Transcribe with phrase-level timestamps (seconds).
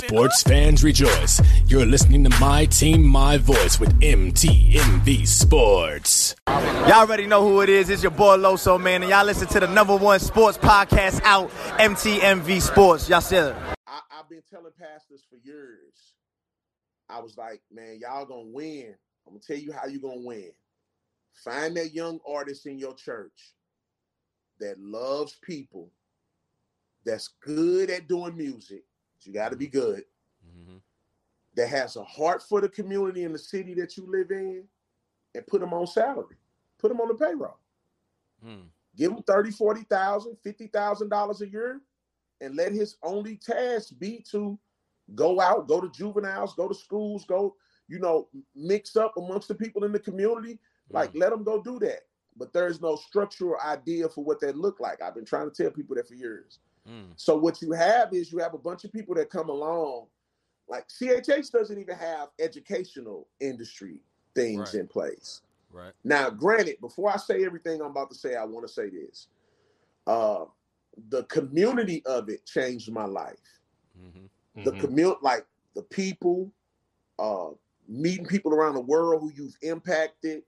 [0.00, 1.42] Sports fans rejoice.
[1.66, 6.34] You're listening to My Team, My Voice with MTMV Sports.
[6.48, 7.90] Y'all already know who it is.
[7.90, 9.02] It's your boy Loso, man.
[9.02, 13.10] And y'all listen to the number one sports podcast out, MTMV Sports.
[13.10, 13.56] Y'all said it.
[13.86, 16.14] I, I've been telling pastors for years.
[17.10, 18.94] I was like, man, y'all gonna win.
[19.26, 20.50] I'm gonna tell you how you gonna win.
[21.44, 23.52] Find that young artist in your church
[24.60, 25.90] that loves people,
[27.04, 28.82] that's good at doing music.
[29.22, 30.04] You got to be good.
[30.46, 30.76] Mm-hmm.
[31.54, 34.64] That has a heart for the community in the city that you live in,
[35.34, 36.36] and put them on salary.
[36.78, 37.58] Put them on the payroll.
[38.44, 38.64] Mm.
[38.96, 41.80] Give him 30, 40,000, 50,000 dollars a year
[42.40, 44.58] and let his only task be to
[45.14, 47.54] go out, go to juveniles, go to schools, go,
[47.88, 50.58] you know, mix up amongst the people in the community.
[50.90, 51.20] Like, mm.
[51.20, 52.00] let them go do that.
[52.36, 55.02] But there's no structural idea for what that look like.
[55.02, 56.60] I've been trying to tell people that for years.
[56.90, 57.12] Mm.
[57.16, 60.06] So what you have is you have a bunch of people that come along.
[60.68, 64.00] Like CHH doesn't even have educational industry
[64.34, 64.74] things right.
[64.74, 65.42] in place.
[65.72, 65.92] Right.
[66.04, 69.28] Now, granted, before I say everything I'm about to say, I want to say this.
[70.06, 70.44] Uh,
[71.08, 73.36] the community of it changed my life.
[73.98, 74.64] Mm-hmm.
[74.64, 74.80] The mm-hmm.
[74.80, 76.50] community, like the people,
[77.18, 77.50] uh,
[77.88, 80.42] meeting people around the world who you've impacted.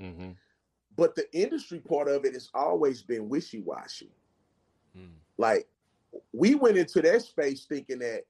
[0.00, 0.30] Mm-hmm.
[0.96, 4.10] But the industry part of it has always been wishy washy.
[4.96, 5.08] Mm.
[5.38, 5.66] Like
[6.32, 8.22] we went into that space thinking that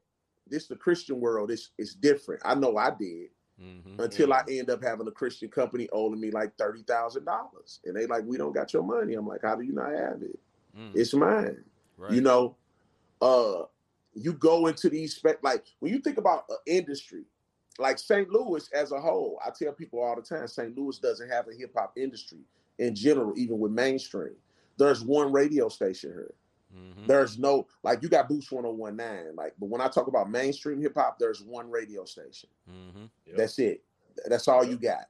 [0.47, 2.43] this the Christian world is is different.
[2.45, 3.29] I know I did.
[3.61, 4.01] Mm-hmm.
[4.01, 7.95] Until I end up having a Christian company owing me like thirty thousand dollars, and
[7.95, 9.15] they like, we don't got your money.
[9.15, 10.39] I'm like, how do you not have it?
[10.77, 10.91] Mm.
[10.95, 11.63] It's mine.
[11.97, 12.13] Right.
[12.13, 12.57] You know,
[13.21, 13.65] uh,
[14.15, 17.25] you go into these spec like when you think about an industry,
[17.79, 18.29] like St.
[18.31, 20.77] Louis as a whole, I tell people all the time, St.
[20.77, 22.41] Louis doesn't have a hip hop industry
[22.79, 24.35] in general, even with mainstream.
[24.79, 26.35] There's one radio station here.
[26.77, 27.07] Mm-hmm.
[27.07, 30.95] There's no like you got Boost 1019, like, but when I talk about mainstream hip
[30.97, 32.49] hop, there's one radio station.
[32.71, 33.05] Mm-hmm.
[33.27, 33.37] Yep.
[33.37, 33.83] That's it.
[34.27, 34.73] That's all yep.
[34.73, 35.05] you got.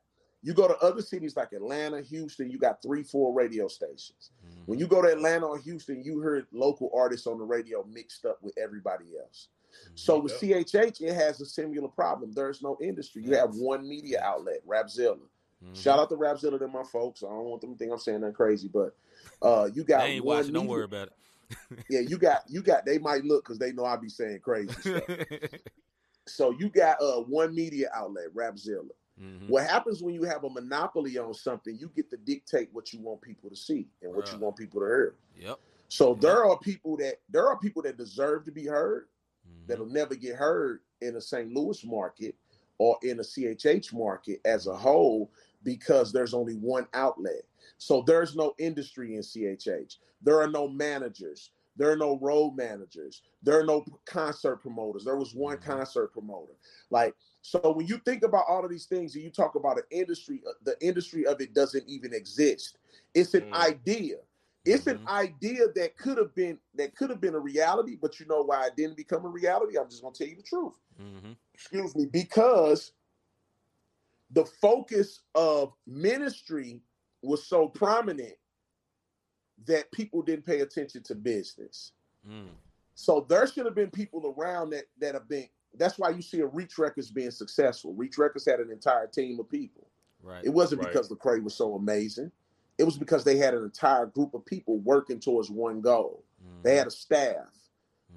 [0.45, 4.31] You go to other cities like Atlanta, Houston, you got three, four radio stations.
[4.45, 4.63] Mm-hmm.
[4.67, 8.27] When you go to Atlanta or Houston, you heard local artists on the radio mixed
[8.27, 9.49] up with everybody else.
[9.95, 12.33] So with CHH, it has a similar problem.
[12.33, 13.23] There's no industry.
[13.23, 15.19] You have one media outlet, Rapzilla.
[15.65, 15.75] Mm-hmm.
[15.75, 17.23] Shout out to Rapzilla to my folks.
[17.23, 18.97] I don't want them to think I'm saying that crazy, but
[19.41, 20.01] uh, you got.
[20.01, 20.53] They ain't watching.
[20.53, 21.13] Don't worry about it.
[21.89, 22.85] Yeah, you got you got.
[22.85, 25.03] They might look because they know I be saying crazy stuff.
[26.27, 28.89] so you got uh one media outlet, Rapzilla.
[29.21, 29.49] Mm-hmm.
[29.49, 31.77] What happens when you have a monopoly on something?
[31.79, 34.81] You get to dictate what you want people to see and what you want people
[34.81, 35.15] to hear.
[35.39, 35.59] Yep.
[35.89, 36.21] So yep.
[36.21, 39.09] there are people that there are people that deserve to be heard,
[39.47, 39.67] mm-hmm.
[39.67, 41.53] that'll never get heard in a St.
[41.53, 42.35] Louis market
[42.79, 45.31] or in a CHH market as a whole
[45.65, 47.43] because there's only one outlet.
[47.79, 49.97] So there's no industry in CHH.
[50.23, 51.51] There are no managers.
[51.77, 53.23] There are no road managers.
[53.43, 55.05] There are no concert promoters.
[55.05, 55.71] There was one mm-hmm.
[55.71, 56.53] concert promoter.
[56.91, 59.85] Like, so when you think about all of these things and you talk about an
[59.91, 62.79] industry, uh, the industry of it doesn't even exist.
[63.15, 63.53] It's an mm.
[63.53, 64.17] idea.
[64.65, 65.07] It's mm-hmm.
[65.07, 68.43] an idea that could have been that could have been a reality, but you know
[68.43, 69.77] why it didn't become a reality?
[69.77, 70.75] I'm just gonna tell you the truth.
[71.01, 71.33] Mm-hmm.
[71.55, 72.93] Excuse me, because
[74.33, 76.81] the focus of ministry
[77.23, 78.35] was so prominent
[79.67, 81.93] that people didn't pay attention to business.
[82.29, 82.49] Mm.
[82.95, 85.49] So there should have been people around that that have been.
[85.79, 87.95] That's why you see a Reach Records being successful.
[87.95, 89.89] Reach Records had an entire team of people.
[90.23, 90.45] Right.
[90.45, 90.93] It wasn't right.
[90.93, 92.31] because Lecrae was so amazing.
[92.79, 96.25] It was because they had an entire group of people working towards one goal.
[96.45, 96.63] Mm.
[96.63, 97.49] They had a staff.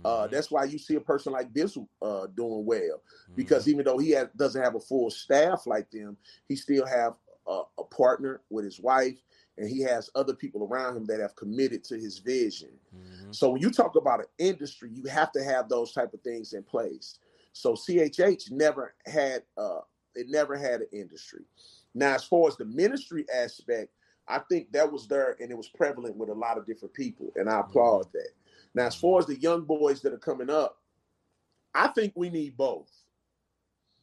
[0.04, 0.34] Uh, mm-hmm.
[0.34, 3.02] that's why you see a person like this uh, doing well,
[3.36, 3.72] because mm-hmm.
[3.72, 6.18] even though he has, doesn't have a full staff like them,
[6.48, 7.14] he still have
[7.48, 9.22] a, a, partner with his wife,
[9.58, 12.72] and he has other people around him that have committed to his vision.
[12.96, 13.32] Mm-hmm.
[13.32, 16.54] So when you talk about an industry, you have to have those type of things
[16.54, 17.20] in place.
[17.54, 19.80] So CHH never had uh,
[20.14, 21.44] it never had an industry.
[21.94, 23.92] Now, as far as the ministry aspect,
[24.28, 27.32] I think that was there and it was prevalent with a lot of different people,
[27.36, 28.30] and I applaud that.
[28.76, 30.78] Now, as far as the young boys that are coming up,
[31.74, 32.92] I think we need both.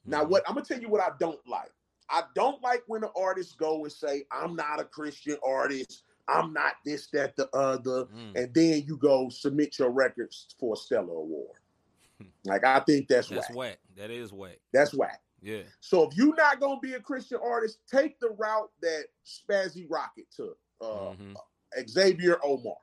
[0.05, 1.71] Now, what I'm gonna tell you what I don't like.
[2.11, 6.53] I don't like when the artists go and say, I'm not a Christian artist, I'm
[6.53, 8.35] not this, that, the other, mm.
[8.35, 11.59] and then you go submit your records for a Stellar Award.
[12.45, 13.57] like I think that's, that's whack.
[13.57, 13.79] whack.
[13.97, 14.59] That is whack.
[14.73, 15.21] That's whack.
[15.41, 15.63] Yeah.
[15.81, 20.27] So if you're not gonna be a Christian artist, take the route that Spazzy Rocket
[20.35, 20.59] took.
[20.81, 21.35] Uh, mm-hmm.
[21.89, 22.75] Xavier Omar.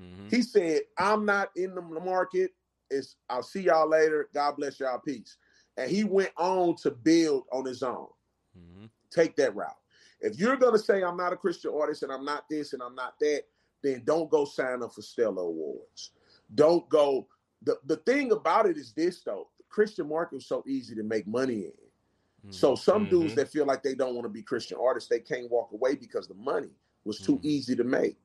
[0.00, 0.28] Mm-hmm.
[0.28, 2.52] He said, I'm not in the market.
[2.90, 4.28] It's I'll see y'all later.
[4.32, 4.98] God bless y'all.
[4.98, 5.36] Peace.
[5.76, 8.06] And he went on to build on his own.
[8.58, 8.86] Mm-hmm.
[9.10, 9.76] Take that route.
[10.20, 12.94] If you're gonna say I'm not a Christian artist and I'm not this and I'm
[12.94, 13.42] not that,
[13.82, 16.10] then don't go sign up for Stellar Awards.
[16.54, 17.28] Don't go.
[17.62, 19.48] The, the thing about it is this though.
[19.58, 21.72] The Christian market was so easy to make money in.
[22.50, 25.50] So some dudes that feel like they don't want to be Christian artists, they can't
[25.50, 26.70] walk away because the money
[27.04, 27.44] was too Mhm.
[27.44, 28.16] easy to make.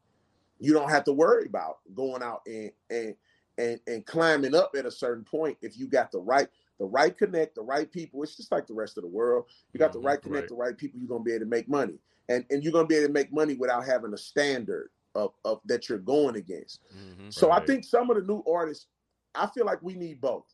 [0.60, 3.16] You don't have to worry about going out and and
[3.58, 6.48] and and climbing up at a certain point if you got the right
[6.80, 8.24] the right connect, the right people.
[8.24, 9.46] It's just like the rest of the world.
[9.74, 10.06] You got the Mhm.
[10.06, 10.50] right connect, Right.
[10.50, 11.00] the right people.
[11.00, 13.32] You're gonna be able to make money, and and you're gonna be able to make
[13.32, 16.82] money without having a standard of of that you're going against.
[16.96, 17.32] Mhm.
[17.34, 18.88] So I think some of the new artists,
[19.36, 20.46] I feel like we need both.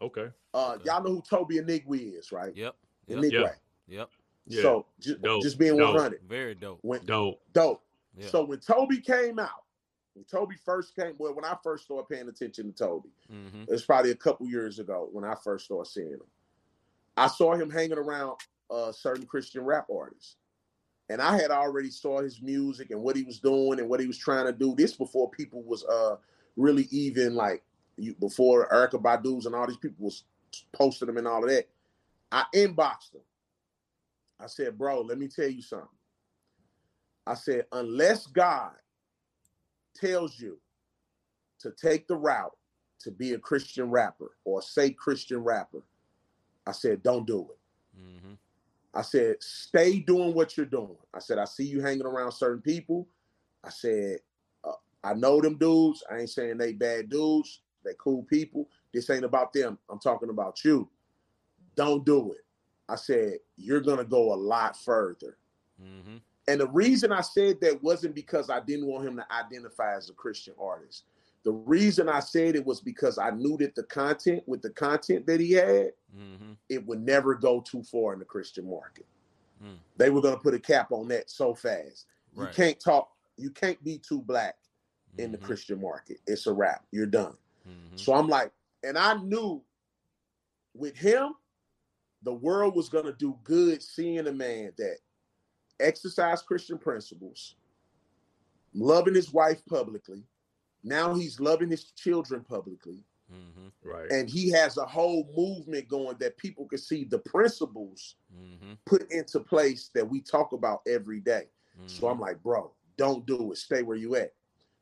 [0.00, 0.30] Okay.
[0.54, 0.84] Uh, Okay.
[0.84, 2.54] y'all know who Tobe Nwigwe is, right?
[2.54, 2.76] Yep.
[3.08, 3.32] Nwigwe.
[3.86, 4.10] Yep.
[4.46, 4.62] Yep.
[4.62, 6.22] So just, just being 100.
[6.28, 6.78] Very dope.
[6.82, 7.40] When Dope.
[7.52, 7.82] dope.
[8.18, 8.28] Yeah.
[8.28, 9.64] So when Tobe came out,
[10.14, 13.72] when Tobe first came, well, when I first started paying attention to Tobe, hmm it
[13.72, 16.22] was probably a couple years ago when I first started seeing him.
[17.18, 18.38] I saw him hanging around
[18.70, 20.36] uh, certain Christian rap artists,
[21.10, 24.06] and I had already saw his music and what he was doing and what he
[24.06, 24.74] was trying to do.
[24.74, 26.16] This before people was uh
[26.56, 27.62] really even like
[27.96, 30.24] you before Erykah Badu's and all these people was
[30.72, 31.68] posting them and all of that.
[32.32, 33.22] I inboxed him.
[34.40, 35.88] I said, "Bro, let me tell you something."
[37.28, 38.72] I said, "Unless God
[39.94, 40.58] tells you
[41.60, 42.56] to take the route
[43.00, 45.82] to be a Christian rapper or say Christian rapper,
[46.66, 47.58] I said, don't do it.
[47.98, 48.34] hmm
[48.94, 50.96] I said, stay doing what you're doing.
[51.14, 53.06] I said, I see you hanging around certain people.
[53.62, 54.20] I said,
[54.64, 54.72] uh,
[55.04, 56.02] I know them dudes.
[56.10, 57.60] I ain't saying they bad dudes.
[57.84, 58.68] They cool people.
[58.92, 59.78] This ain't about them.
[59.90, 60.88] I'm talking about you.
[61.76, 62.44] Don't do it.
[62.88, 65.36] I said, you're going to go a lot further.
[65.78, 66.16] hmm
[66.48, 70.08] And the reason I said that wasn't because I didn't want him to identify as
[70.08, 71.04] a Christian artist.
[71.44, 75.26] The reason I said it was because I knew that the content, with the content
[75.26, 79.06] that he had, hmm it would never go too far in the Christian market.
[79.62, 79.76] Mm.
[79.96, 82.04] They were going to put a cap on that so fast.
[82.36, 84.56] You can't talk, you can't be too black
[85.16, 85.42] in the Mhm.
[85.42, 86.18] Christian market.
[86.26, 86.84] It's a wrap.
[86.90, 87.38] You're done.
[87.66, 87.98] Mhm.
[87.98, 88.52] So I'm like,
[88.82, 89.64] and I knew
[90.74, 91.34] with him,
[92.22, 94.98] the world was going to do good seeing a man that
[95.80, 97.56] exercised Christian principles,
[98.74, 100.24] loving his wife publicly.
[100.82, 103.04] Now he's loving his children publicly.
[103.32, 103.72] Mhm.
[103.82, 104.10] Right.
[104.10, 108.78] And he has a whole movement going that people can see the principles Mhm.
[108.86, 111.50] put into place that we talk about every day.
[111.86, 112.12] So Mhm.
[112.12, 113.56] I'm like, bro, don't do it.
[113.56, 114.34] Stay where you at.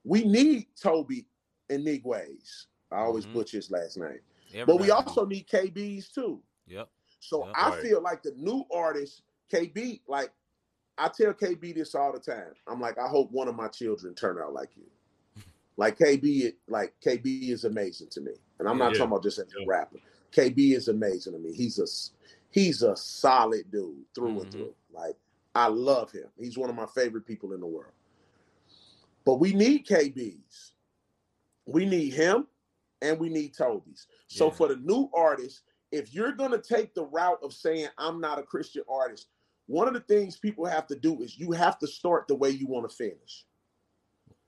[0.04, 1.26] We need Tobe
[1.68, 2.66] and Nigways.
[2.92, 3.32] I always Mhm.
[3.32, 4.20] butcher his last name.
[4.64, 6.42] But we also need KBs too.
[6.66, 6.88] Yep.
[7.18, 7.52] So Yeah.
[7.56, 7.82] I Right.
[7.82, 10.32] feel like the new artists, KB, like
[10.98, 12.54] I tell KB this all the time.
[12.66, 14.84] I'm like, I hope one of my children turn out like you.
[15.78, 18.98] Like KB, like KB is amazing to me, and I'm not Yeah.
[19.00, 19.98] talking about just as a rapper.
[20.32, 21.52] KB is amazing to me.
[21.52, 21.86] He's a
[22.50, 24.52] he's a solid dude through and Mhm.
[24.52, 24.74] through.
[24.90, 25.16] Like
[25.54, 26.30] I love him.
[26.38, 27.92] He's one of my favorite people in the world.
[29.26, 30.72] But we need KBs.
[31.66, 32.46] We need him,
[33.02, 34.06] and we need Tobe's.
[34.28, 34.54] So Yeah.
[34.54, 35.60] for the new artists,
[35.92, 39.28] if you're gonna take the route of saying I'm not a Christian artist,
[39.66, 42.50] one of the things people have to do is you have to start the way
[42.50, 43.46] you want to finish.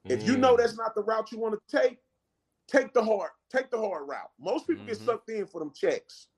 [0.04, 0.58] If you know Mm.
[0.58, 1.98] that's not the route you want to take,
[2.66, 4.30] take the hard, take the hard route.
[4.38, 5.04] Most people get Mhm.
[5.04, 6.28] sucked in for them checks.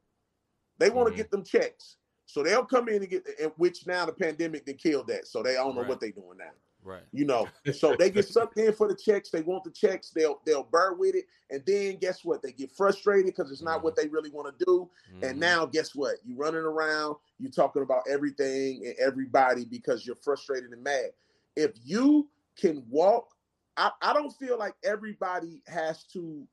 [0.79, 1.17] They want to Mhm.
[1.17, 1.97] get them checks.
[2.27, 5.26] So they'll come in and get which now the pandemic they killed that.
[5.26, 5.88] So they don't know Right.
[5.88, 6.53] what they're doing now.
[6.82, 7.03] Right.
[7.12, 9.31] You know, so they get sucked in for the checks.
[9.31, 10.11] They want the checks.
[10.11, 12.43] They'll they'll burn with it, and then guess what?
[12.43, 14.91] They get frustrated because it's not what they really want to do.
[15.23, 15.41] And Mhm.
[15.41, 16.16] now, guess what?
[16.25, 21.12] You running around, you talking about everything and everybody because you're frustrated and mad.
[21.57, 23.35] If you can walk,
[23.76, 26.47] I, I don't feel like everybody has to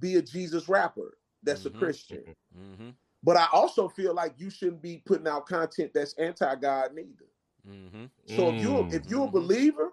[0.00, 1.66] be a Jesus rapper that's Mhm.
[1.66, 2.34] a Christian.
[2.56, 2.94] Mhm.
[3.22, 7.26] But I also feel like you shouldn't be putting out content that's anti-God neither.
[7.66, 8.10] Mhm.
[8.26, 9.32] So if you if you're a Mhm.
[9.32, 9.92] believer,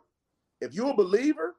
[0.61, 1.55] if you're a believer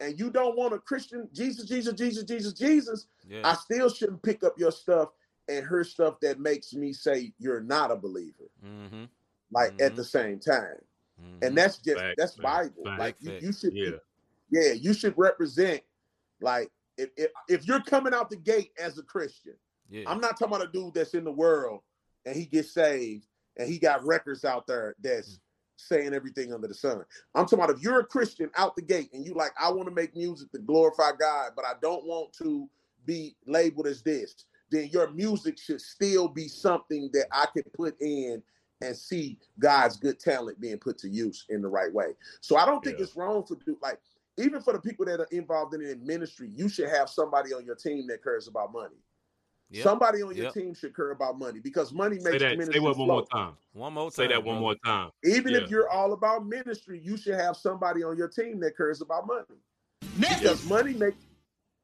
[0.00, 3.42] and you don't want a Christian Jesus, Jesus, Jesus, Jesus, Jesus, Yeah.
[3.44, 5.10] I still shouldn't pick up your stuff
[5.48, 8.50] and her stuff that makes me say you're not a believer.
[8.64, 9.08] Mhm.
[9.50, 9.96] Like at Mhm.
[9.96, 10.84] the same time,
[11.20, 11.42] Mhm.
[11.42, 12.44] and that's just Facts, that's man.
[12.44, 12.84] Bible.
[12.84, 12.98] Facts.
[12.98, 13.98] Like you, you should, Yeah.
[14.50, 15.82] yeah, you should represent.
[16.40, 19.58] Like if, if if you're coming out the gate as a Christian,
[19.88, 20.04] yeah.
[20.06, 21.82] I'm not talking about a dude that's in the world
[22.26, 25.40] and he gets saved and he got records out there that's
[25.78, 27.04] saying everything under the sun.
[27.34, 29.88] I'm talking about if you're a Christian out the gate and you like, I want
[29.88, 32.68] to make music to glorify God, but I don't want to
[33.06, 38.00] be labeled as this, then your music should still be something that I can put
[38.00, 38.42] in
[38.82, 42.14] and see God's good talent being put to use in the right way.
[42.42, 43.04] So I don't think Yeah.
[43.04, 44.00] it's wrong for do like
[44.38, 47.54] even for the people that are involved in it in ministry, you should have somebody
[47.54, 48.96] on your team that cares about money.
[49.70, 49.82] Yep.
[49.84, 50.54] Somebody on your Yep.
[50.54, 52.52] team should care about money because money Say makes that.
[52.56, 53.56] ministry Say what one more time.
[53.74, 54.10] One more time.
[54.12, 54.60] Say that one brother.
[54.60, 55.10] more time.
[55.24, 55.58] Even Yeah.
[55.60, 59.26] if you're all about ministry, you should have somebody on your team that cares about
[59.26, 59.44] money.
[60.18, 60.38] Yeah.
[60.38, 61.18] Because money makes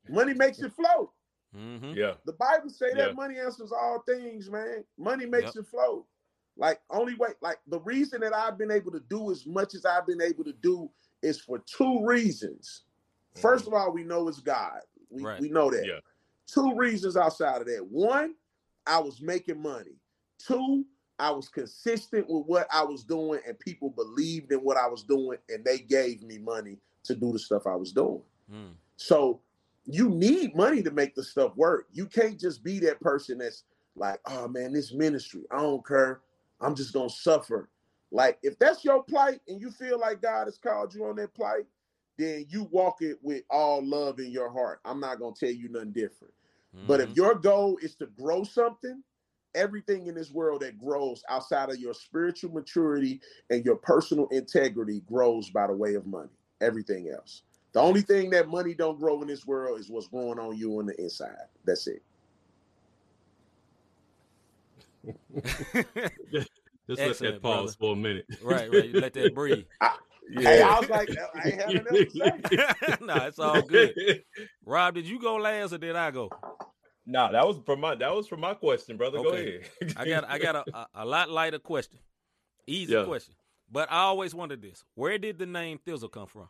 [0.08, 1.12] money makes it flow.
[1.54, 1.92] Mm-hmm.
[1.94, 2.14] Yeah.
[2.24, 3.06] The Bible say Yeah.
[3.06, 4.84] that money answers all things, man.
[4.96, 5.64] Money makes Yep.
[5.64, 6.06] it flow.
[6.56, 9.84] Like only way, like the reason that I've been able to do as much as
[9.84, 10.90] I've been able to do
[11.22, 12.84] is for two reasons.
[13.36, 14.80] First of all, we know it's God.
[15.10, 15.40] We, Right.
[15.40, 15.84] we know that.
[15.84, 16.00] Yeah.
[16.46, 17.86] Two reasons outside of that.
[17.86, 18.34] One,
[18.86, 19.96] I was making money.
[20.38, 20.84] Two,
[21.18, 25.04] I was consistent with what I was doing, and people believed in what I was
[25.04, 28.22] doing, and they gave me money to do the stuff I was doing.
[28.52, 28.72] Mm.
[28.96, 29.40] So
[29.86, 31.86] you need money to make the stuff work.
[31.92, 33.64] You can't just be that person that's
[33.96, 36.20] like, oh man, this ministry, I don't care.
[36.60, 37.68] I'm just gonna suffer.
[38.10, 41.34] Like, if that's your plight and you feel like God has called you on that
[41.34, 41.64] plight,
[42.16, 44.80] then you walk it with all love in your heart.
[44.84, 46.34] I'm not gonna tell you nothing different.
[46.86, 47.16] But if Mhm.
[47.16, 49.02] your goal is to grow something,
[49.54, 55.00] everything in this world that grows outside of your spiritual maturity and your personal integrity
[55.00, 56.30] grows by the way of money.
[56.60, 57.42] Everything else.
[57.72, 60.78] The only thing that money don't grow in this world is what's growing on you
[60.78, 61.48] on the inside.
[61.64, 62.02] That's it.
[66.30, 66.48] Just
[66.88, 68.26] let Excellent, that pause for a minute.
[68.40, 68.88] right, right.
[68.88, 69.66] You let that breathe.
[70.32, 73.94] Hey, I was like, oh, I ain't having nothing to nah, it's all good.
[74.64, 76.30] Rob, did you go last or did I go?
[77.06, 79.22] nah, that was from my that was from my question, brother.
[79.22, 79.62] Go ahead.
[79.96, 82.00] I got I got a, a, a lot lighter question.
[82.66, 83.04] Easy Yeah.
[83.04, 83.34] question.
[83.70, 84.84] But I always wondered this.
[84.94, 86.48] Where did the name Thi'sl come from?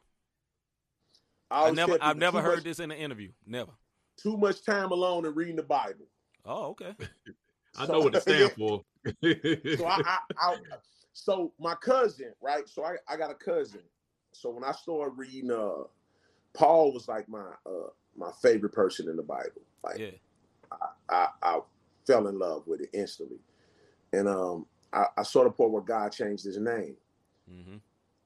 [1.51, 3.31] I always never tell I've never heard much, this in an interview.
[3.47, 3.73] Never.
[4.17, 6.07] Too much time alone and reading the Bible.
[6.45, 6.95] Oh, okay.
[7.77, 8.83] I know what it stands for.
[9.77, 10.57] so I, I, I
[11.15, 12.69] so my cousin, right?
[12.69, 13.81] So I, I got a cousin.
[14.33, 15.85] So when I started reading uh
[16.53, 19.63] Paul was like my uh my favorite person in the Bible.
[19.83, 20.11] Like Yeah.
[21.09, 21.61] I, I
[22.07, 23.39] fell in love with it instantly.
[24.13, 26.97] And um I, I saw the part where God changed his name.
[27.51, 27.77] Mm-hmm.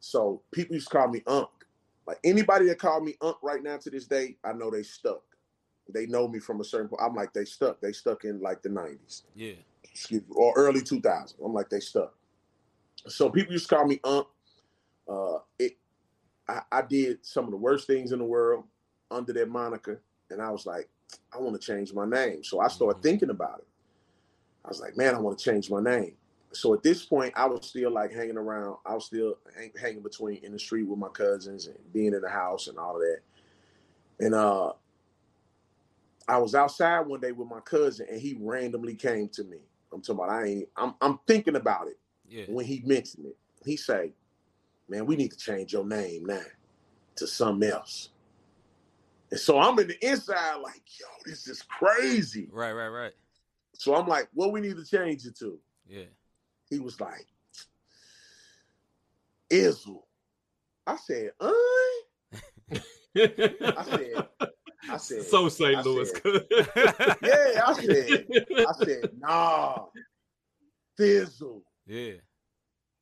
[0.00, 1.48] So people used to call me Unc.
[2.06, 5.22] Like anybody that called me Unc right now to this day, I know they stuck.
[5.92, 7.02] They know me from a certain point.
[7.02, 7.80] I'm like, they stuck.
[7.80, 9.54] They stuck in like the 90s Yeah.
[9.84, 11.34] excuse me, or early 2000s.
[11.44, 12.14] I'm like, they stuck.
[13.08, 14.26] So people used to call me Unc.
[15.08, 15.78] Uh, it,
[16.48, 18.64] I, I did some of the worst things in the world
[19.10, 20.88] under that moniker, and I was like,
[21.34, 22.44] I want to change my name.
[22.44, 23.02] So I started Mhm.
[23.02, 23.68] thinking about it.
[24.64, 26.16] I was like, man, I want to change my name.
[26.52, 28.78] So at this point, I was still like hanging around.
[28.86, 32.22] I was still hang, hanging between in the street with my cousins and being in
[32.22, 33.20] the house and all of that.
[34.20, 34.72] And uh,
[36.28, 39.58] I was outside one day with my cousin, and he randomly came to me.
[39.92, 40.68] I'm talking about I ain't.
[40.76, 41.98] I'm I'm thinking about it
[42.28, 42.44] Yeah.
[42.48, 43.36] when he mentioned it.
[43.64, 44.12] He say,
[44.88, 46.42] "Man, we need to change your name now
[47.16, 48.10] to something else."
[49.30, 53.12] And so I'm in the inside like, "Yo, this is crazy." Right, right, right.
[53.74, 55.58] So I'm like, "What we need to change it to?"
[55.88, 56.04] Yeah.
[56.70, 57.26] He was like,
[59.50, 60.06] "Izzle."
[60.86, 61.52] I said, "Uh."
[62.70, 64.28] I said,
[64.90, 65.84] I said, so St.
[65.84, 66.10] Louis.
[66.10, 66.46] said-
[67.22, 68.26] "Yeah." I said,
[68.66, 69.86] I said, "Nah,
[70.98, 72.14] Thi'sl." Yeah.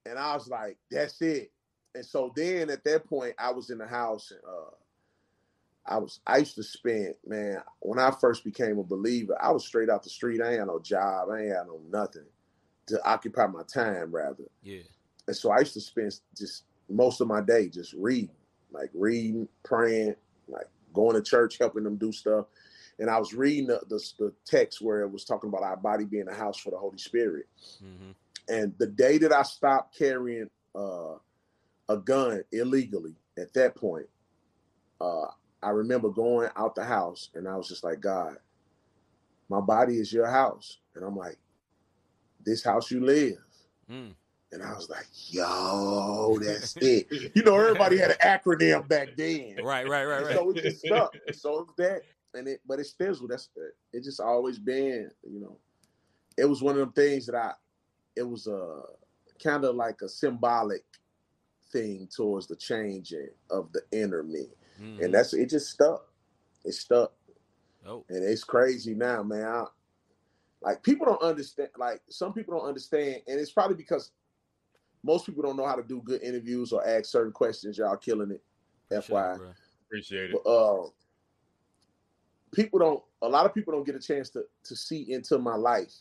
[0.06, 1.50] And I was like, that's it.
[1.94, 4.70] And so then at that point, I was in the house and uh
[5.88, 9.66] I was I used to spend, man, when I first became a believer, I was
[9.66, 10.40] straight out the street.
[10.40, 12.26] I ain't had no job, I ain't had no nothing
[12.86, 14.44] to occupy my time rather.
[14.62, 14.82] Yeah.
[15.26, 18.30] And so I used to spend just most of my day just reading,
[18.70, 20.14] like reading, praying,
[20.48, 22.46] like going to church, helping them do stuff.
[22.98, 26.04] And I was reading the, the, the text where it was talking about our body
[26.04, 27.46] being a house for the Holy Spirit.
[27.80, 28.12] hmm
[28.48, 31.14] And the day that I stopped carrying uh,
[31.88, 34.06] a gun illegally, at that point,
[35.00, 35.26] uh,
[35.62, 38.36] I remember going out the house and I was just like, God,
[39.48, 40.78] my body is your house.
[40.94, 41.38] And I'm like,
[42.44, 43.38] this house you live.
[43.90, 44.14] Mm.
[44.52, 47.08] And I was like, yo, that's it.
[47.34, 49.56] You know, everybody had an acronym back then.
[49.62, 50.36] Right, right, right, And right.
[50.36, 51.14] So it just stuck.
[51.32, 52.02] So it's that,
[52.34, 53.28] and it, but it's Thi'sl.
[53.28, 53.48] That's
[53.92, 54.04] it.
[54.04, 55.58] Just always been, you know.
[56.38, 57.52] It was one of them things that I.
[58.16, 58.82] It was a
[59.42, 60.84] kind of like a symbolic
[61.70, 64.48] thing towards the changing of the inner me,
[64.80, 65.04] Mhm.
[65.04, 65.50] and that's it.
[65.50, 66.10] Just stuck.
[66.64, 67.12] It stuck,
[67.86, 68.04] oh.
[68.08, 69.44] and it's crazy now, man.
[69.46, 69.66] I,
[70.62, 71.70] like people don't understand.
[71.76, 74.10] Like some people don't understand, and it's probably because
[75.02, 77.78] most people don't know how to do good interviews or ask certain questions.
[77.78, 78.42] Y'all killing it.
[78.90, 79.34] Appreciate FYI.
[79.50, 79.56] it.
[79.86, 80.40] Appreciate it.
[80.44, 80.88] But uh,
[82.52, 83.02] people don't.
[83.22, 85.92] A lot of people don't get a chance to to see into my life,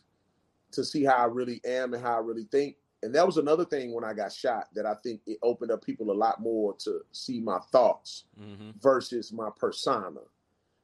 [0.72, 2.78] to see how I really am and how I really think.
[3.04, 5.84] And that was another thing when I got shot that I think it opened up
[5.86, 10.22] people a lot more to see my thoughts hmm versus my persona.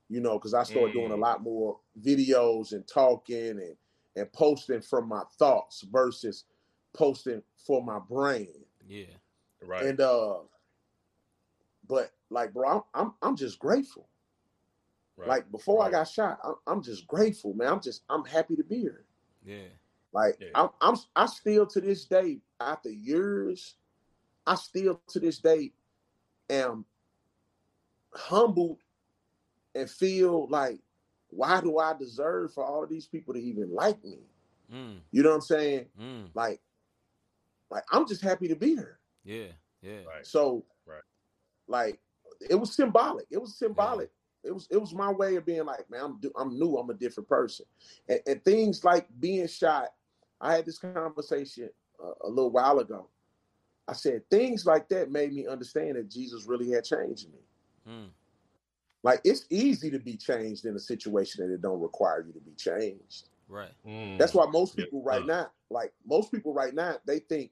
[0.09, 1.19] You know, because I started doing a Mm.
[1.21, 3.75] lot more videos and talking and
[4.17, 6.45] and posting from my thoughts versus
[6.93, 8.65] posting for my brain.
[8.87, 9.05] Yeah.
[9.61, 9.85] Right.
[9.85, 10.39] And uh,
[11.87, 14.09] but like, bro, I'm I'm, I'm just grateful.
[15.17, 15.27] Right.
[15.27, 15.87] Like before right.
[15.87, 17.67] I got shot, I'm, I'm, just grateful, man.
[17.67, 19.05] I'm just I'm happy to be here.
[19.45, 19.69] Yeah.
[20.13, 20.47] Like yeah.
[20.55, 23.75] I'm, I'm I still to this day after years,
[24.45, 25.71] I still to this day
[26.49, 26.85] am
[28.13, 28.79] humbled
[29.73, 30.79] and feel like
[31.29, 34.19] why do I deserve for all of these people to even like me?
[34.73, 34.99] Mm.
[35.11, 35.85] You know what I'm saying?
[35.99, 36.29] Mm.
[36.33, 36.61] Like,
[37.69, 38.99] like I'm just happy to be here.
[39.23, 39.47] Yeah,
[39.81, 40.03] yeah.
[40.07, 40.25] Right.
[40.25, 41.01] So, right.
[41.67, 41.99] Like,
[42.49, 43.27] it was symbolic.
[43.29, 44.11] It was symbolic.
[44.43, 44.49] Yeah.
[44.49, 46.77] It was it was my way of being like, man, I'm I'm new.
[46.77, 47.65] I'm a different person.
[48.07, 49.89] And, and things like being shot.
[50.39, 51.69] I had this conversation
[51.99, 53.07] a, a little while ago.
[53.87, 57.39] I said things like that made me understand that Jesus really had changed me.
[57.87, 58.09] Mm.
[59.03, 62.39] Like it's easy to be changed in a situation that it don't require you to
[62.39, 63.29] be changed.
[63.47, 63.71] Right.
[63.85, 64.17] Mm.
[64.17, 67.51] That's why most people right now, like most people right now, they think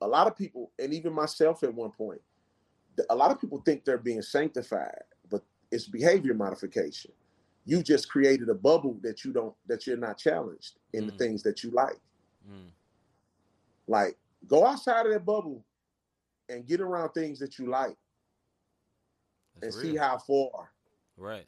[0.00, 2.20] a lot of people, and even myself at one point,
[3.08, 5.09] a lot of people think they're being sanctified, but
[5.70, 7.12] it's behavior modification.
[7.64, 11.10] You just created a bubble that you don't that you're not challenged in mm.
[11.10, 12.00] the things that you like.
[12.50, 12.70] Mm.
[13.86, 15.64] Like go outside of that bubble
[16.48, 17.96] and get around things that you like
[19.60, 19.92] That's and real.
[19.92, 20.70] see how far
[21.16, 21.46] right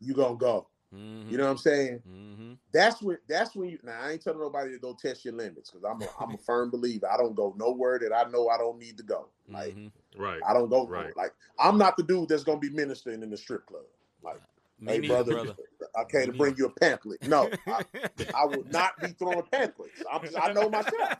[0.00, 0.66] you gonna go.
[0.94, 1.30] Mm-hmm.
[1.30, 2.02] You know what I'm saying?
[2.08, 2.52] Mm-hmm.
[2.72, 5.70] That's when that's when you now I ain't telling nobody to go test your limits
[5.70, 7.08] because I'm a I'm a firm believer.
[7.10, 9.28] I don't go nowhere that I know I don't need to go.
[9.48, 10.20] Like mm-hmm.
[10.20, 10.40] right.
[10.48, 11.16] I don't go right.
[11.16, 13.84] Like I'm not the dude that's gonna be ministering in the strip club.
[14.22, 14.40] Like
[14.80, 15.56] Me hey brother, brother,
[15.96, 17.22] I came to bring you a pamphlet.
[17.28, 17.82] No, I,
[18.34, 20.02] I will not be throwing pamphlets.
[20.10, 21.18] I'm, I know myself.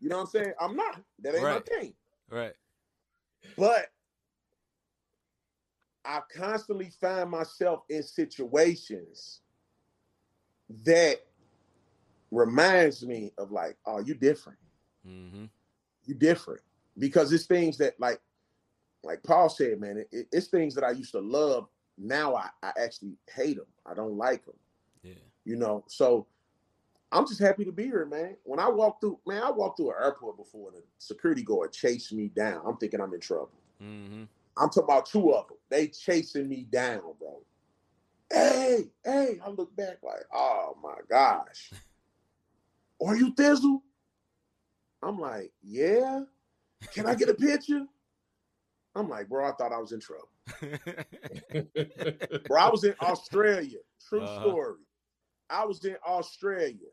[0.00, 0.52] You know what I'm saying?
[0.60, 1.00] I'm not.
[1.22, 1.54] That ain't right.
[1.68, 1.94] my thing.
[2.30, 2.52] Right.
[3.56, 3.86] But
[6.08, 9.40] I constantly find myself in situations
[10.84, 11.18] that
[12.30, 14.58] reminds me of like, oh, you different.
[15.06, 15.44] Mm-hmm.
[16.06, 16.62] You different
[16.98, 18.20] because it's things that like,
[19.04, 21.68] like Paul said, man, it, it's things that I used to love.
[21.98, 23.66] Now I, I actually hate them.
[23.84, 24.56] I don't like them.
[25.02, 25.12] Yeah.
[25.44, 26.26] You know, so
[27.12, 28.36] I'm just happy to be here, man.
[28.44, 31.74] When I walk through, man, I walked through an airport before and a security guard
[31.74, 32.62] chased me down.
[32.66, 33.50] I'm thinking I'm in trouble.
[33.82, 34.24] Mm-hmm.
[34.58, 35.56] I'm talking about two of them.
[35.70, 37.42] They chasing me down, bro.
[38.30, 41.70] Hey, hey, I look back like, oh my gosh.
[43.04, 43.80] Are you Thi'sl?
[45.02, 46.22] I'm like, yeah.
[46.92, 47.86] Can I get a picture?
[48.94, 50.28] I'm like, bro, I thought I was in trouble.
[52.48, 53.78] bro, I was in Australia.
[54.08, 54.40] True uh-huh.
[54.40, 54.80] story.
[55.48, 56.88] I was in Australia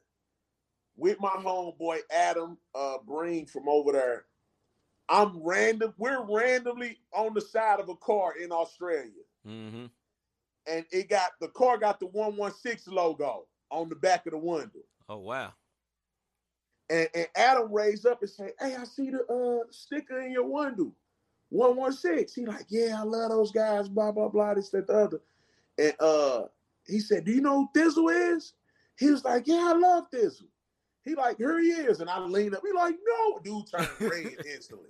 [0.96, 4.26] with my homeboy Adam uh Breen from over there
[5.10, 5.94] I'm random.
[5.98, 9.12] We're randomly on the side of a car in Australia,
[9.48, 9.86] mm-hmm.
[10.68, 14.32] and it got the car got the one one six logo on the back of
[14.32, 14.80] the window.
[15.08, 15.54] Oh wow!
[16.90, 20.48] And, and Adam raised up and said, "Hey, I see the uh, sticker in your
[20.48, 20.92] window,
[21.50, 22.34] one one six.
[22.34, 24.56] He like, "Yeah, I love those guys." Blah blah blah.
[24.56, 25.22] This that the other.
[25.78, 26.44] And uh,
[26.88, 28.54] he said, "Do you know who Thi'sl is?"
[28.98, 30.48] He was like, "Yeah, I love Thi'sl."
[31.06, 32.02] He like, here he is.
[32.02, 32.64] And I lean up.
[32.66, 33.40] He like, no.
[33.44, 34.90] Dude turned red instantly.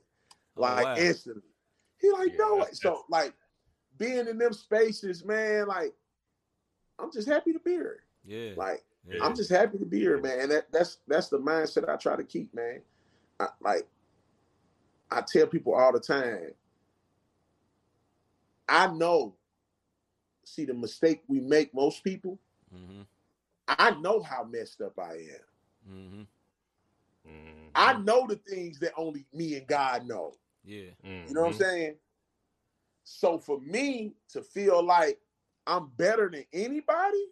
[0.58, 0.95] Oh, like wow.
[0.97, 1.43] instantly.
[1.99, 2.65] He like, yeah, no.
[2.71, 3.34] So like
[3.97, 5.93] being in them spaces, man, like
[6.97, 8.04] I'm just happy to be here.
[8.25, 8.51] Yeah.
[8.56, 9.23] Like yeah.
[9.23, 10.39] I'm just happy to be here, man.
[10.39, 12.82] And that, that's that's the mindset I try to keep, man.
[13.39, 13.88] I, like
[15.12, 16.51] I tell people all the time,
[18.67, 19.36] I know.
[20.45, 22.39] See the mistake we make, most people.
[22.73, 23.01] Mm-hmm.
[23.67, 25.55] I know how messed up I am.
[25.89, 26.21] Mm-hmm.
[27.28, 27.67] Mm-hmm.
[27.74, 30.34] I know the things that only me and God know.
[30.63, 30.89] Yeah.
[31.06, 31.28] Mm-hmm.
[31.28, 31.63] You know what I'm mm-hmm.
[31.63, 31.95] saying?
[33.04, 35.19] So for me to feel like
[35.67, 37.26] I'm better than anybody,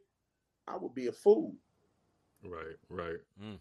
[0.67, 1.53] I would be a fool.
[2.43, 3.19] Right, right.
[3.41, 3.57] Mm.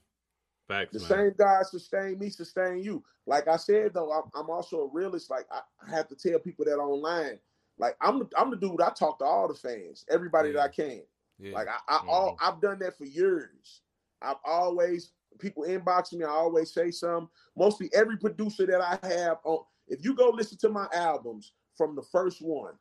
[0.69, 1.09] Facts, the man.
[1.09, 3.03] same God sustain me, sustain you.
[3.27, 5.31] Like I said though, I'm, I'm also a realist.
[5.31, 7.39] Like I, I, have to tell people that online.
[7.79, 8.81] Like I'm the, I'm the dude.
[8.81, 10.57] I talk to all the fans, everybody yeah.
[10.57, 11.03] that I can.
[11.39, 11.55] Yeah.
[11.55, 12.09] Like I, I mm-hmm.
[12.09, 13.81] all I've done that for years.
[14.23, 16.25] I've always people inbox me.
[16.25, 17.29] I always say some.
[17.57, 19.65] Mostly every producer that I have on.
[19.89, 22.75] If you go listen to my albums from the first one,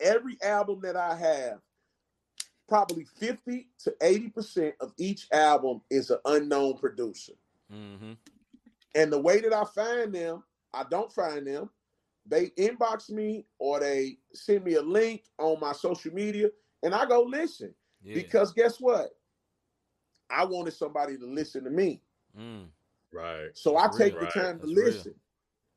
[0.00, 1.58] every album that I have,
[2.68, 7.32] probably 50 to 80% of each album is an unknown producer.
[7.72, 8.12] Mm-hmm.
[8.94, 11.68] And the way that I find them, I don't find them.
[12.26, 16.48] They inbox me or they send me a link on my social media
[16.82, 17.74] and I go listen.
[18.02, 18.14] Yeah.
[18.14, 19.10] Because guess what?
[20.34, 22.02] I wanted somebody to listen to me.
[22.38, 22.66] Mm.
[23.12, 23.50] Right.
[23.54, 25.12] So I take the time to listen.
[25.12, 25.14] Real.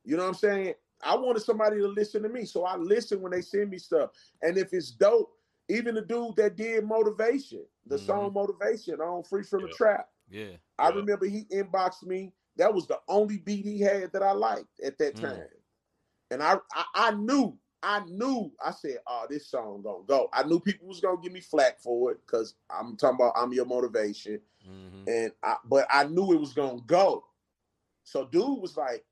[0.04, 0.74] You know what I'm saying?
[1.02, 2.44] I wanted somebody to listen to me.
[2.44, 4.10] So I listen when they send me stuff.
[4.42, 5.30] And if it's dope,
[5.68, 8.06] even the dude that did motivation, the mm-hmm.
[8.06, 9.66] song motivation on Free from yeah.
[9.66, 10.08] the Trap.
[10.30, 10.44] Yeah.
[10.78, 10.94] I yeah.
[10.96, 12.32] remember he inboxed me.
[12.56, 15.20] That was the only beat he had that I liked at that mm.
[15.20, 15.44] time.
[16.30, 20.42] And I, I, I knew I knew I said, "Oh, this song gonna go." I
[20.42, 23.66] knew people was gonna give me flack for it because I'm talking about I'm your
[23.66, 25.08] motivation, mm-hmm.
[25.08, 27.24] and I, but I knew it was gonna go.
[28.04, 29.04] So dude was like,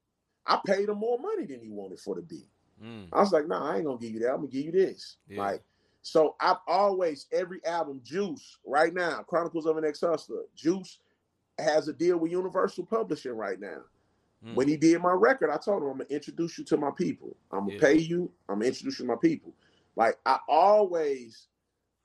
[0.46, 2.48] I paid him more money than he wanted for the beat.
[2.83, 3.09] Mm.
[3.12, 4.31] I was like, "Nah, I ain't gonna give you that.
[4.31, 5.42] I'm gonna give you this." Yeah.
[5.42, 5.62] Like,
[6.02, 10.98] so I've always every album, Juice, right now, Chronicles of an Ex Hustler, Juice
[11.59, 13.83] has a deal with Universal Publishing right now.
[14.44, 14.55] Mm.
[14.55, 17.37] When he did my record, I told him I'm gonna introduce you to my people.
[17.51, 17.81] I'm gonna yeah.
[17.81, 18.31] pay you.
[18.49, 19.55] I'm gonna introduce you to my people.
[19.96, 21.49] Like I always,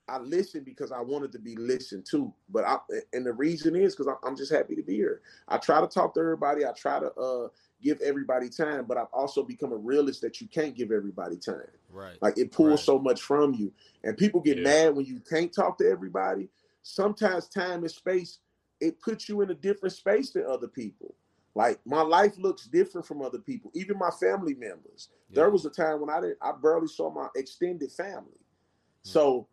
[0.08, 2.34] I listen because I wanted to be listened to.
[2.50, 2.78] But I
[3.14, 5.22] and the reason is because I'm just happy to be here.
[5.48, 6.66] I try to talk to everybody.
[6.66, 7.48] I try to uh
[7.82, 11.68] give everybody time, but I've also become a realist that you can't give everybody time.
[11.92, 12.22] Right.
[12.22, 12.80] Like it pulls right.
[12.80, 14.64] so much from you, and people get yeah.
[14.64, 16.48] mad when you can't talk to everybody.
[16.84, 18.40] Sometimes time and space
[18.82, 21.16] it puts you in a different space than other people.
[21.54, 25.10] Like my life looks different from other people, even my family members.
[25.30, 25.36] Yeah.
[25.36, 28.22] There was a time when I didn't, I barely saw my extended family.
[28.22, 29.10] Mm-hmm.
[29.10, 29.48] So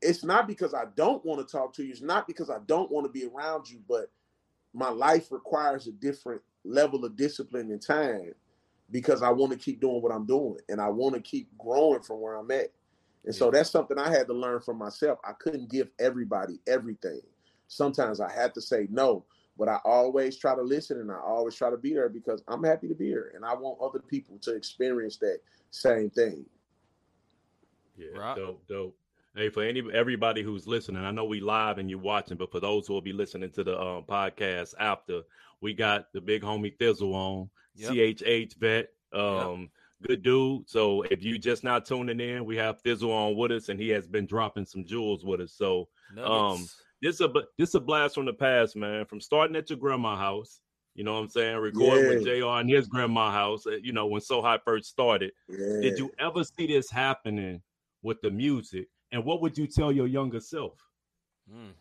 [0.00, 1.90] it's not because I don't want to talk to you.
[1.90, 4.10] It's not because I don't want to be around you, but
[4.72, 8.34] my life requires a different level of discipline and time
[8.90, 12.02] because I want to keep doing what I'm doing and I want to keep growing
[12.02, 12.72] from where I'm at.
[13.24, 13.38] And yeah.
[13.38, 15.18] so that's something I had to learn from myself.
[15.24, 17.20] I couldn't give everybody everything.
[17.68, 19.24] Sometimes I had to say no
[19.58, 22.64] but I always try to listen and I always try to be there because I'm
[22.64, 25.38] happy to be here and I want other people to experience that
[25.70, 26.44] same thing.
[27.96, 28.36] Yeah, right.
[28.36, 28.96] dope, dope.
[29.36, 32.60] Hey, for any everybody who's listening, I know we live and you're watching, but for
[32.60, 35.22] those who will be listening to the um, podcast after,
[35.60, 37.92] we got the big homie Thi'sl on, yep.
[37.92, 39.60] CHH vet, um,
[40.00, 40.08] yep.
[40.08, 40.68] good dude.
[40.68, 43.88] So if you just not tuning in, we have Thi'sl on with us, and he
[43.88, 45.52] has been dropping some jewels with us.
[45.52, 45.88] So,
[46.22, 46.68] um,
[47.04, 49.04] this a this a blast from the past, man.
[49.04, 50.62] From starting at your grandma house,
[50.94, 52.10] you know what I'm saying, recording yeah.
[52.10, 52.60] with Jr.
[52.60, 53.66] in his grandma house.
[53.66, 55.32] Uh, you know when So High first started.
[55.46, 55.80] Yeah.
[55.82, 57.60] Did you ever see this happening
[58.02, 58.88] with the music?
[59.12, 60.78] And what would you tell your younger self?
[61.48, 61.72] Hmm.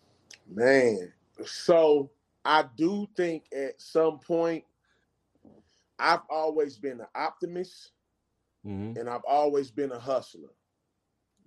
[0.54, 1.14] Man,
[1.46, 2.12] so
[2.44, 4.66] I do think at some point
[5.98, 7.92] I've always been an optimist,
[8.68, 9.00] mm-hmm.
[9.00, 10.50] and I've always been a hustler.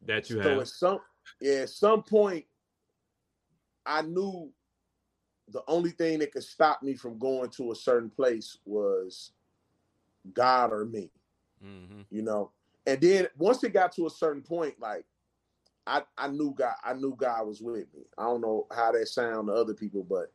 [0.06, 0.60] That you so have.
[0.60, 0.98] At some,
[1.42, 2.46] yeah, at some point,
[3.86, 4.50] I knew
[5.48, 9.32] the only thing that could stop me from going to a certain place was
[10.34, 11.10] God or me.
[11.64, 12.02] Mm-hmm.
[12.10, 12.50] You know,
[12.86, 15.04] and then once it got to a certain point, like
[15.86, 18.02] I, I knew God, I knew God was with me.
[18.18, 20.32] I don't know how that sound to other people, but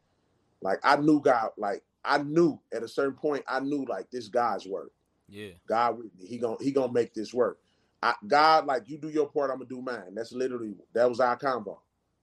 [0.61, 4.27] like I knew God, like I knew at a certain point, I knew like this
[4.27, 4.91] God's work.
[5.27, 6.27] Yeah, God with me.
[6.27, 7.59] He gonna he gonna make this work.
[8.03, 10.15] I, God, like you do your part, I'm gonna do mine.
[10.15, 11.77] That's literally that was our convo.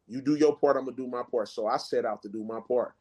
[0.09, 1.49] You do your part, I'm gonna do my part.
[1.49, 2.95] So I set out to do my part.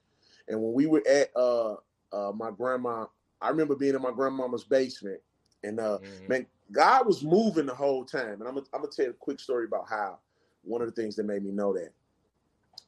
[0.47, 1.75] And when we were at uh
[2.11, 3.05] uh my grandma,
[3.41, 5.19] I remember being in my grandmama's basement,
[5.63, 6.27] and uh mm-hmm.
[6.27, 8.39] man, God was moving the whole time.
[8.39, 10.19] And I'm gonna, I'm gonna tell you a quick story about how
[10.63, 11.91] one of the things that made me know that.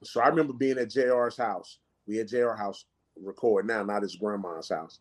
[0.03, 1.79] So I remember being at JR's house.
[2.07, 2.85] We had JR house
[3.21, 4.99] record now, not his grandma's house.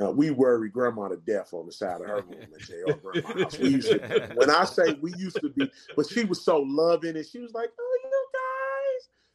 [0.00, 3.42] Uh, we worry grandma to death on the side of her room at JR grandma's
[3.42, 3.58] house.
[3.58, 7.16] We used to, when I say we used to be, but she was so loving
[7.16, 7.98] and she was like, oh,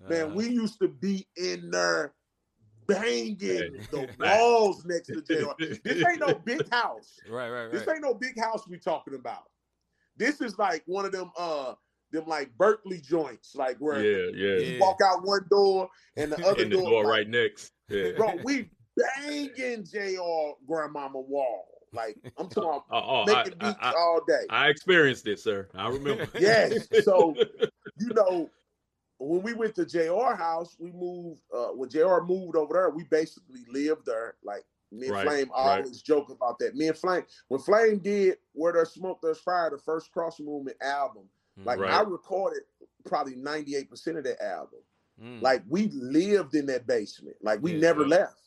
[0.09, 0.35] Man, uh-huh.
[0.35, 2.13] we used to be in there
[2.87, 3.37] banging
[3.91, 5.55] the walls next to jail.
[5.59, 7.17] This ain't no big house.
[7.29, 7.71] Right, right, right.
[7.71, 9.43] This ain't no big house we talking about.
[10.17, 11.73] This is like one of them uh
[12.11, 14.57] them like Berkeley joints, like where yeah, yeah.
[14.59, 17.73] you walk out one door and the other and the door, door like, right next.
[17.89, 18.11] Yeah.
[18.17, 21.65] Bro, we banging JR grandmama wall.
[21.91, 24.45] Like I'm talking about oh, oh, making I, beats I, all day.
[24.49, 25.67] I experienced it, sir.
[25.75, 26.27] I remember.
[26.39, 26.87] yes.
[27.03, 27.35] So
[27.97, 28.49] you know,
[29.17, 33.03] when we went to JR house, we moved uh when JR moved over there, we
[33.05, 34.35] basically lived there.
[34.43, 36.03] Like me and right, Flame always right.
[36.03, 36.75] joke about that.
[36.75, 40.77] Me and Flame, when Flame did Where There's Smoke, There's Fire, the first cross movement
[40.81, 41.23] album,
[41.59, 41.91] mm, like right.
[41.91, 42.63] I recorded
[43.05, 44.79] probably 98% of that album.
[45.21, 45.41] Mm.
[45.41, 47.37] Like we lived in that basement.
[47.41, 48.17] Like we yeah, never yeah.
[48.17, 48.41] left.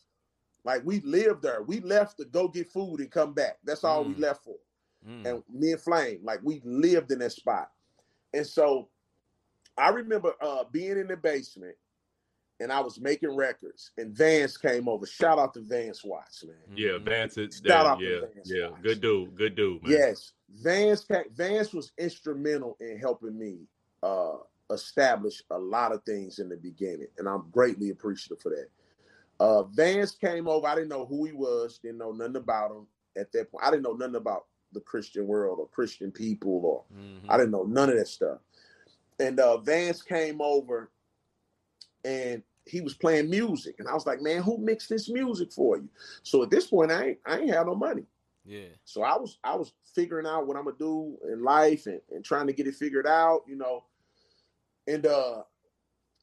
[0.63, 1.63] Like we lived there.
[1.63, 3.57] We left to go get food and come back.
[3.63, 4.09] That's all mm.
[4.09, 4.55] we left for.
[5.07, 5.25] Mm.
[5.25, 7.71] And me and Flame, like we lived in that spot.
[8.33, 8.89] And so
[9.79, 11.75] I remember uh, being in the basement
[12.59, 15.05] and I was making records, and Vance came over.
[15.05, 16.55] Shout out to Vance Watts, man.
[16.75, 18.81] Yeah, Vance is Shout out yeah, Vance yeah, Watts.
[18.81, 19.91] good dude, good dude, man.
[19.91, 23.59] Yes, Vance Vance was instrumental in helping me
[24.03, 24.37] uh,
[24.71, 28.67] establish a lot of things in the beginning, and I'm greatly appreciative for that.
[29.39, 30.67] Uh, Vance came over.
[30.67, 32.87] I didn't know who he was, didn't know nothing about him
[33.17, 33.63] at that point.
[33.63, 37.31] I didn't know nothing about the Christian world or Christian people, or mm-hmm.
[37.31, 38.39] I didn't know none of that stuff
[39.19, 40.91] and uh, Vance came over
[42.05, 43.75] and he was playing music.
[43.79, 45.89] And I was like, man, who mixed this music for you?
[46.23, 48.05] So at this point, I ain't, I ain't had no money.
[48.45, 48.69] Yeah.
[48.85, 52.23] So I was I was figuring out what I'm gonna do in life and, and
[52.23, 53.83] trying to get it figured out, you know.
[54.87, 55.43] And uh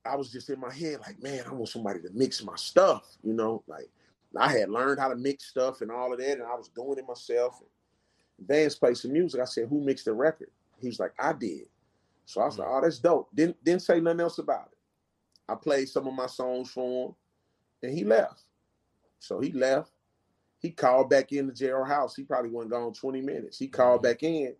[0.05, 3.17] I was just in my head like, man, I want somebody to mix my stuff,
[3.23, 3.89] you know, like
[4.37, 6.99] I had learned how to mix stuff and all of that, and I was doing
[6.99, 7.61] it myself.
[7.61, 9.41] And Vance played some music.
[9.41, 11.69] I said, "Who mixed the record?" He was like, "I did."
[12.27, 12.79] So I was like, mm.
[12.79, 14.79] "Oh, that's dope." Didn't didn't say nothing else about it.
[15.49, 17.15] I played some of my songs for him,
[17.83, 18.43] and he left.
[19.19, 19.93] So he left.
[20.59, 22.17] He called back in the jail house.
[22.17, 23.59] He probably wasn't gone 20 minutes.
[23.59, 24.11] He called mm-hmm.
[24.11, 24.55] back in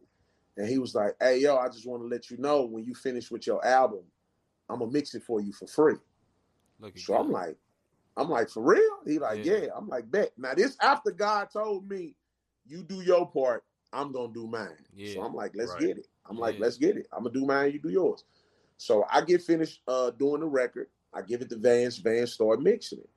[0.57, 2.95] and he was like, Hey, yo, I just want to let you know when you
[2.95, 4.03] finish with your album,
[4.69, 5.97] I'm gonna mix it for you for free.
[7.15, 7.21] so.
[7.21, 7.57] I'm like,
[8.17, 8.99] I'm like, for real?
[9.07, 9.57] He like, yeah.
[9.57, 9.69] yeah.
[9.77, 10.33] I'm like, bet.
[10.37, 12.15] Now this after God told me,
[12.67, 14.69] you do your part, I'm gonna do mine.
[14.95, 15.15] Yeah.
[15.15, 15.81] So I'm like, let's right.
[15.81, 16.07] get it.
[16.29, 16.43] I'm yeah.
[16.43, 17.07] like, let's get it.
[17.13, 18.25] I'm gonna do mine, you do yours.
[18.79, 20.89] So I get finished uh, doing the record.
[21.15, 21.97] I give it to Vance.
[21.99, 23.09] Vance start mixing it.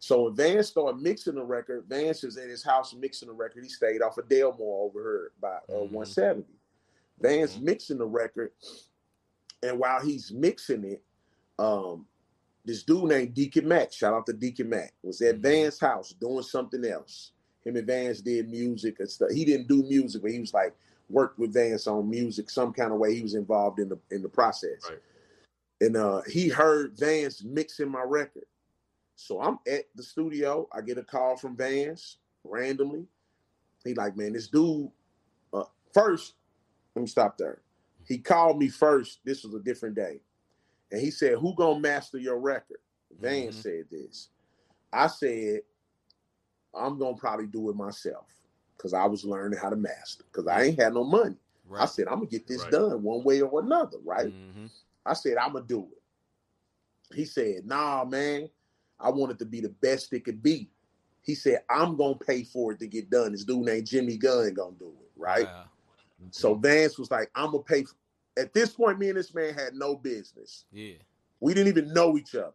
[0.00, 3.64] So when Vance started mixing the record, Vance is at his house mixing the record.
[3.64, 5.94] He stayed off of Delmar over here by uh, mm-hmm.
[5.94, 6.44] 170.
[7.20, 7.64] Vance mm-hmm.
[7.64, 8.52] mixing the record,
[9.62, 11.02] and while he's mixing it,
[11.58, 12.06] um,
[12.64, 15.42] this dude named Deacon Mac, shout out to Deacon Mac, was at mm-hmm.
[15.42, 17.32] Vance's house doing something else.
[17.64, 19.30] Him and Vance did music and stuff.
[19.30, 20.74] He didn't do music, but he was like
[21.08, 23.14] worked with Vance on music, some kind of way.
[23.14, 24.88] He was involved in the in the process.
[24.88, 24.98] Right.
[25.80, 28.46] And uh, he heard Vance mixing my record.
[29.14, 30.68] So I'm at the studio.
[30.72, 33.06] I get a call from Vance randomly.
[33.84, 34.90] He like, man, this dude.
[35.52, 36.34] Uh, first,
[36.94, 37.60] let me stop there.
[38.06, 39.20] He called me first.
[39.24, 40.20] This was a different day,
[40.90, 42.78] and he said, "Who gonna master your record?"
[43.20, 43.62] Vance mm-hmm.
[43.62, 44.28] said this.
[44.92, 45.60] I said,
[46.74, 48.26] "I'm gonna probably do it myself
[48.76, 51.36] because I was learning how to master because I ain't had no money."
[51.68, 51.82] Right.
[51.82, 52.72] I said, "I'm gonna get this right.
[52.72, 54.32] done one way or another." Right?
[54.32, 54.66] Mm-hmm.
[55.04, 58.48] I said, "I'm gonna do it." He said, "Nah, man."
[59.00, 60.70] I want it to be the best it could be.
[61.22, 63.32] He said, I'm gonna pay for it to get done.
[63.32, 65.46] This dude named Jimmy Gunn gonna do it, right?
[65.46, 65.68] Okay.
[66.30, 67.84] So Vance was like, I'm gonna pay.
[67.84, 67.94] For...
[68.36, 70.64] At this point, me and this man had no business.
[70.72, 70.94] Yeah.
[71.40, 72.52] We didn't even know each other.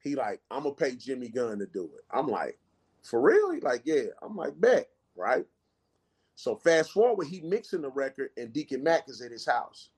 [0.00, 2.04] He like, I'm gonna pay Jimmy Gunn to do it.
[2.12, 2.58] I'm like,
[3.04, 3.52] for real?
[3.52, 4.04] He like, yeah.
[4.22, 5.44] I'm like, bet, right?
[6.34, 9.90] So fast forward, he mixing the record, and Deacon Mac is at his house.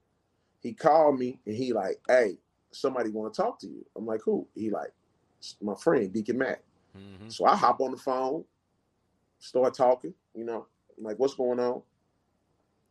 [0.59, 2.37] He called me and he like, hey,
[2.71, 3.85] somebody want to talk to you.
[3.95, 4.47] I'm like, who?
[4.55, 4.91] He like,
[5.61, 6.61] my friend Deacon Mac.
[6.97, 7.29] Mm-hmm.
[7.29, 8.43] So I hop on the phone,
[9.39, 10.13] start talking.
[10.35, 10.67] You know,
[10.97, 11.81] I'm like, what's going on?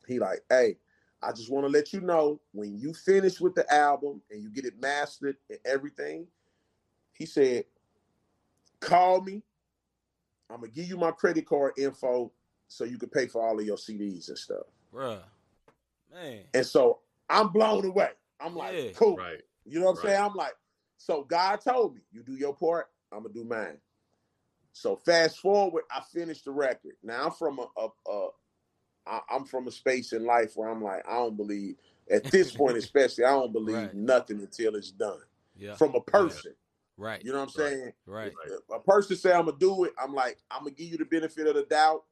[0.07, 0.77] He like, hey,
[1.23, 4.51] I just want to let you know when you finish with the album and you
[4.51, 6.27] get it mastered and everything.
[7.13, 7.65] He said,
[8.81, 9.43] call me.
[10.51, 12.33] I'm gonna give you my credit card info
[12.69, 14.67] so you can pay for all of your CDs and stuff.
[14.93, 15.21] Bruh.
[16.13, 16.41] Man.
[16.55, 18.11] And so I'm blown away.
[18.41, 18.91] I'm like, yeah.
[18.95, 19.17] cool.
[19.17, 19.43] Right.
[19.65, 20.13] You know what I'm right.
[20.13, 20.23] saying?
[20.23, 20.55] I'm like,
[20.99, 23.79] so God told me, you do your part, I'm gonna do mine.
[24.73, 26.93] So fast forward, I finished the record.
[27.03, 28.29] Now I'm from a, a, a
[29.07, 31.77] I, I'm from a space in life where I'm like, I don't believe
[32.11, 33.95] at this point, especially, I don't believe right.
[33.95, 35.21] nothing until it's done.
[35.57, 35.75] Yeah.
[35.75, 36.53] From a person.
[36.55, 36.66] Yeah.
[36.97, 37.23] Right.
[37.25, 37.93] You know what I'm saying?
[38.07, 38.33] Right.
[38.75, 41.47] A person say I'm gonna do it, I'm like, I'm gonna give you the benefit
[41.47, 42.05] of the doubt.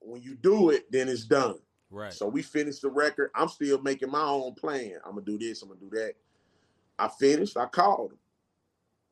[0.00, 1.58] When you do it, then it's done.
[1.90, 2.12] Right.
[2.12, 3.30] So we finished the record.
[3.34, 4.94] I'm still making my own plan.
[5.04, 6.14] I'm gonna do this, I'm gonna do that.
[6.98, 7.56] I finished.
[7.56, 8.18] I called him.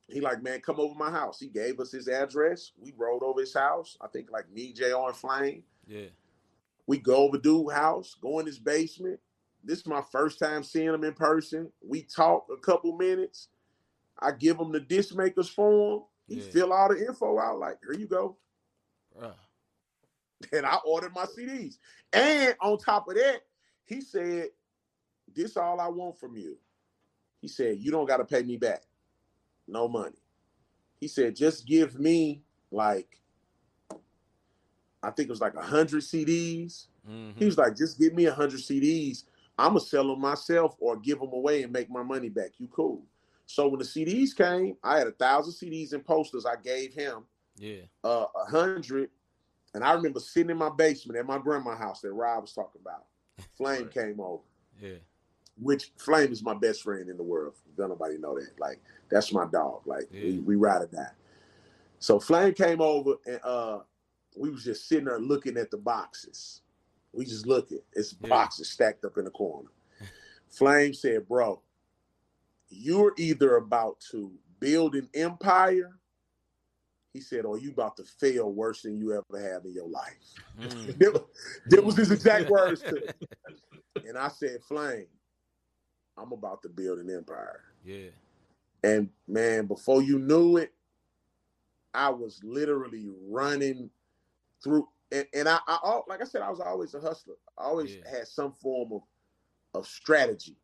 [0.09, 1.39] He like, man, come over my house.
[1.39, 2.73] He gave us his address.
[2.79, 3.97] We rode over his house.
[4.01, 5.07] I think like me, Jr.
[5.07, 5.63] and Flame.
[5.87, 6.07] Yeah.
[6.87, 9.21] We go over dude house, go in his basement.
[9.63, 11.71] This is my first time seeing him in person.
[11.87, 13.49] We talk a couple minutes.
[14.21, 16.03] I give him the disc makers form.
[16.29, 16.51] He yeah.
[16.53, 17.59] fill all the info out.
[17.59, 18.37] Like, here you go.
[19.19, 19.33] Bruh.
[20.53, 21.77] And I ordered my CDs.
[22.13, 23.43] And on top of that,
[23.85, 24.49] he said,
[25.35, 26.57] This all I want from you.
[27.41, 28.83] He said, You don't got to pay me back.
[29.67, 30.17] No money.
[30.99, 33.21] He said, Just give me like,
[35.03, 36.87] I think it was like a 100 CDs.
[37.09, 37.39] Mm-hmm.
[37.39, 39.25] He was like, Just give me a 100 CDs.
[39.59, 42.53] I'm to sell them myself or give them away and make my money back.
[42.57, 43.03] You cool.
[43.55, 46.47] So when the CDs came, I had a thousand CDs and posters.
[46.47, 47.25] I gave him
[47.57, 49.11] yeah uh, a hundred,
[49.75, 52.81] and I remember sitting in my basement at my grandma's house that Rob was talking
[52.81, 53.07] about.
[53.57, 53.95] Flame right.
[53.95, 54.43] came over.
[54.81, 54.97] Yeah
[55.61, 57.55] which Flame is my best friend in the world.
[57.77, 58.59] Don't nobody know that.
[58.59, 59.83] Like that's my dog.
[59.87, 60.23] Like yeah.
[60.23, 61.11] we, we ride or die.
[61.99, 63.81] So Flame came over and uh
[64.37, 66.63] we was just sitting there looking at the boxes.
[67.13, 67.81] We just looking.
[67.93, 68.29] It's yeah.
[68.29, 69.69] boxes stacked up in the corner.
[70.49, 71.61] Flame said, "Bro,
[72.71, 75.91] you're either about to build an empire."
[77.13, 80.35] He said, "Or you about to fail worse than you ever have in your life."
[80.59, 80.99] Mm.
[80.99, 81.25] that,
[81.67, 84.07] that was his exact words to me.
[84.07, 85.07] And I said, "Flame,
[86.17, 87.61] I'm about to build an empire.
[87.85, 88.11] Yeah.
[88.83, 90.73] And man, before you knew it,
[91.93, 93.91] I was literally running
[94.63, 94.89] through.
[95.11, 97.35] and, and I, I, like I said, I was always a hustler.
[97.59, 98.11] I always yeah.
[98.11, 99.03] had some form of
[99.75, 100.57] of strategy.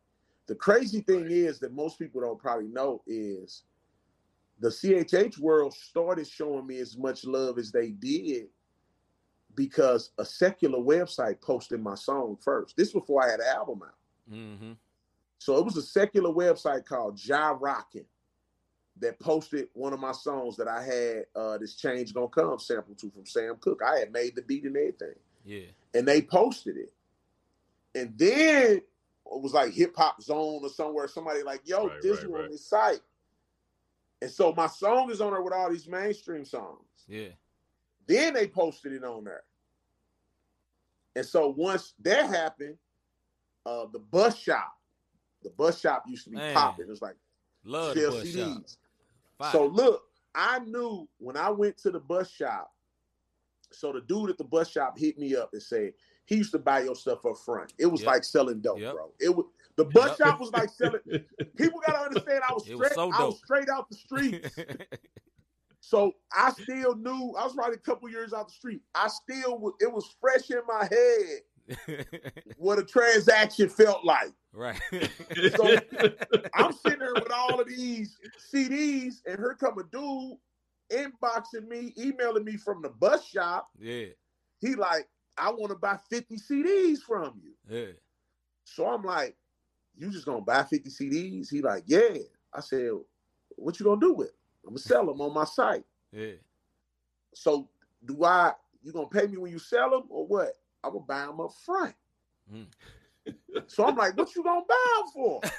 [0.47, 3.63] The crazy thing is that most people don't probably know is
[4.59, 8.47] the CHH world started showing me as much love as they did
[9.55, 12.77] because a secular website posted my song first.
[12.77, 14.33] This before I had an album out.
[14.33, 14.71] Mm-hmm.
[15.39, 18.05] So it was a secular website called Ja Rockin'
[18.99, 22.95] that posted one of my songs that I had uh this change gonna come sample
[22.95, 23.81] to from Sam Cooke.
[23.85, 25.15] I had made the beat and everything.
[25.45, 25.67] Yeah.
[25.93, 26.93] And they posted it.
[27.93, 28.81] And then
[29.31, 31.07] it was like hip hop zone or somewhere.
[31.07, 32.43] Somebody like, yo, right, this right, right.
[32.45, 33.01] on this site.
[34.21, 36.85] And so my song is on there with all these mainstream songs.
[37.07, 37.29] Yeah.
[38.07, 39.43] Then they posted it on there.
[41.15, 42.77] And so once that happened,
[43.65, 44.73] uh, the bus shop,
[45.43, 46.85] the bus shop used to be popping.
[46.85, 47.15] It was like
[47.63, 48.77] Love sell CDs.
[49.51, 52.71] So look, I knew when I went to the bus shop.
[53.71, 55.93] So the dude at the bus shop hit me up and said
[56.27, 57.73] he used to buy your stuff up front.
[57.79, 58.07] It was yep.
[58.07, 58.93] like selling dope, yep.
[58.93, 59.11] bro.
[59.19, 60.27] It was the bus yep.
[60.29, 61.01] shop was like selling.
[61.57, 62.41] People gotta understand.
[62.47, 62.79] I was straight.
[62.79, 64.55] Was so I was straight out the streets.
[65.79, 67.33] so I still knew.
[67.37, 68.81] I was probably a couple years out the street.
[68.93, 71.41] I still it was fresh in my head
[72.57, 74.31] what a transaction felt like.
[74.53, 74.79] Right.
[75.55, 75.77] so
[76.53, 78.17] I'm sitting there with all of these
[78.53, 80.37] CDs, and here come a dude
[80.91, 83.69] inboxing me, emailing me from the bus shop.
[83.79, 84.07] Yeah.
[84.59, 87.53] He like, I want to buy 50 CDs from you.
[87.69, 87.93] Yeah.
[88.63, 89.35] So I'm like,
[89.97, 91.49] you just gonna buy 50 CDs?
[91.49, 92.17] He like, yeah.
[92.53, 92.91] I said,
[93.55, 94.33] what you gonna do with?
[94.63, 95.85] I'm gonna sell them on my site.
[96.11, 96.33] Yeah.
[97.33, 97.69] So
[98.05, 98.53] do I?
[98.83, 100.53] You gonna pay me when you sell them or what?
[100.83, 101.95] I'm gonna buy them up front.
[102.53, 102.67] Mm.
[103.67, 105.41] So I'm like, what you gonna buy them for?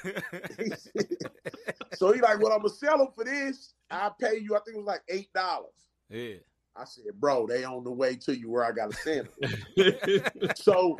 [1.93, 3.75] so he like, well, I'm gonna sell them for this.
[3.91, 4.55] I pay you.
[4.55, 5.69] I think it was like eight dollars.
[6.09, 6.37] Yeah.
[6.75, 10.23] I said, bro, they on the way to you where I gotta send them.
[10.55, 10.97] so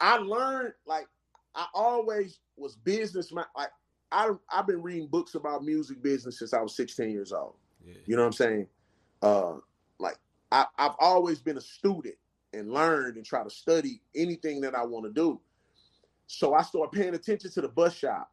[0.00, 1.06] I learned like
[1.54, 3.44] I always was businessman.
[3.56, 3.70] Like
[4.10, 7.54] I I've been reading books about music business since I was 16 years old.
[7.84, 7.94] Yeah.
[8.06, 8.66] You know what I'm saying?
[9.22, 9.54] Uh,
[9.98, 10.16] like
[10.50, 12.16] I, I've always been a student
[12.52, 15.40] and learned and try to study anything that I want to do.
[16.26, 18.30] So I started paying attention to the bus shop,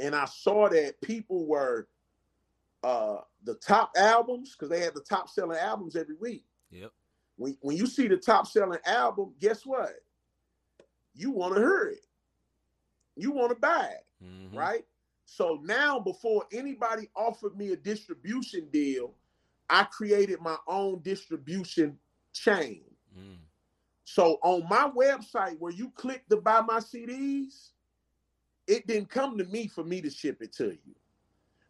[0.00, 1.88] and I saw that people were
[2.86, 6.44] uh, the top albums because they had the top selling albums every week.
[6.70, 6.92] Yep.
[7.36, 9.92] When when you see the top selling album, guess what?
[11.12, 12.06] You want to hear it.
[13.16, 14.56] You want to buy it, mm-hmm.
[14.56, 14.84] right?
[15.24, 19.14] So now, before anybody offered me a distribution deal,
[19.68, 21.98] I created my own distribution
[22.32, 22.82] chain.
[23.18, 23.38] Mm.
[24.04, 27.70] So on my website, where you click to buy my CDs,
[28.68, 30.94] it didn't come to me for me to ship it to you.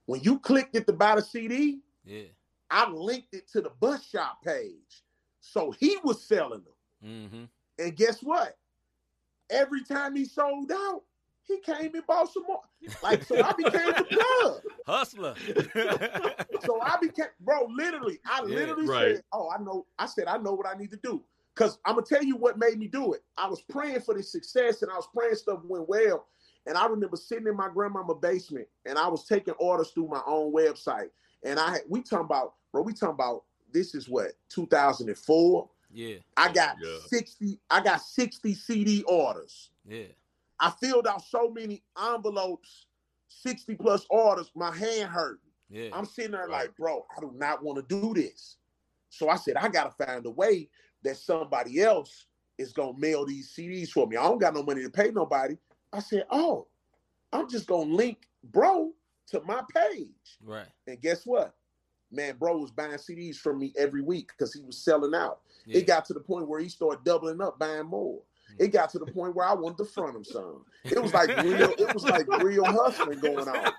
[0.06, 2.22] When you clicked it to buy the CD, yeah,
[2.70, 5.02] I linked it to the bus shop page.
[5.40, 6.74] So he was selling them.
[7.04, 7.44] Mm-hmm.
[7.78, 8.56] And guess what?
[9.50, 11.02] Every time he sold out,
[11.46, 12.62] he came and bought some more.
[13.02, 14.62] Like, so I became the plug.
[14.86, 15.34] Hustler.
[16.64, 19.16] so I became, bro, literally, I yeah, literally right.
[19.16, 19.86] said, Oh, I know.
[19.98, 21.22] I said, I know what I need to do.
[21.54, 23.22] Because I'm going to tell you what made me do it.
[23.38, 26.26] I was praying for the success and I was praying stuff went well.
[26.66, 30.22] And I remember sitting in my grandmama basement and I was taking orders through my
[30.26, 31.10] own website.
[31.44, 35.68] And I we talking about, bro, we talking about this is what 2004.
[35.92, 36.16] Yeah.
[36.36, 36.98] I got yeah.
[37.06, 39.70] 60, I got 60 CD orders.
[39.88, 40.06] Yeah.
[40.58, 42.86] I filled out so many envelopes,
[43.28, 45.40] 60 plus orders, my hand hurt.
[45.68, 45.90] Yeah.
[45.92, 46.50] I'm sitting there right.
[46.50, 48.56] like, bro, I do not want to do this.
[49.10, 50.68] So I said, I gotta find a way
[51.02, 52.26] that somebody else
[52.58, 54.16] is gonna mail these CDs for me.
[54.16, 55.56] I don't got no money to pay nobody.
[55.92, 56.66] I said, oh,
[57.32, 58.92] I'm just gonna link bro
[59.28, 60.38] to my page.
[60.44, 60.66] Right.
[60.86, 61.54] And guess what?
[62.10, 65.40] Man, bro was buying CDs from me every week because he was selling out.
[65.66, 65.78] Yeah.
[65.78, 68.20] It got to the point where he started doubling up, buying more.
[68.48, 68.64] Hmm.
[68.64, 70.64] It got to the point where I wanted to front him some.
[70.84, 73.72] It was like real, it was like real hustling going on.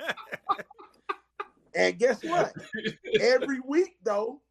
[1.73, 2.53] And guess what?
[3.21, 4.41] Every week though,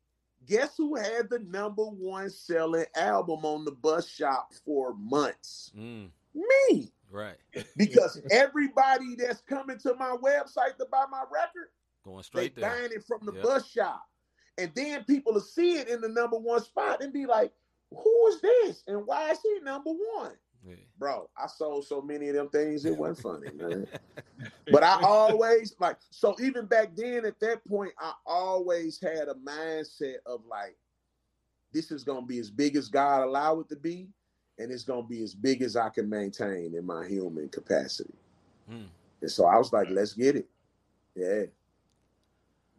[0.47, 5.73] guess who had the number one selling album on the bus shop for months?
[5.77, 6.09] Mm.
[6.35, 6.93] Me.
[7.11, 7.37] Right.
[7.77, 11.69] because everybody that's coming to my website to buy my record,
[12.05, 12.71] going straight they there.
[12.71, 13.43] buying it from the yep.
[13.43, 14.03] bus shop.
[14.59, 17.53] And then people will see it in the number one spot and be like,
[17.91, 18.83] who is this?
[18.87, 20.33] And why is he number one?
[20.67, 20.75] Yeah.
[20.99, 23.87] Bro, I sold so many of them things, it wasn't funny, man.
[24.73, 29.35] but I always like so even back then at that point, I always had a
[29.35, 30.77] mindset of like,
[31.73, 34.09] this is gonna be as big as God allow it to be,
[34.59, 38.15] and it's gonna be as big as I can maintain in my human capacity.
[38.71, 38.87] Mm.
[39.21, 40.49] And so I was like, let's get it.
[41.15, 41.45] Yeah.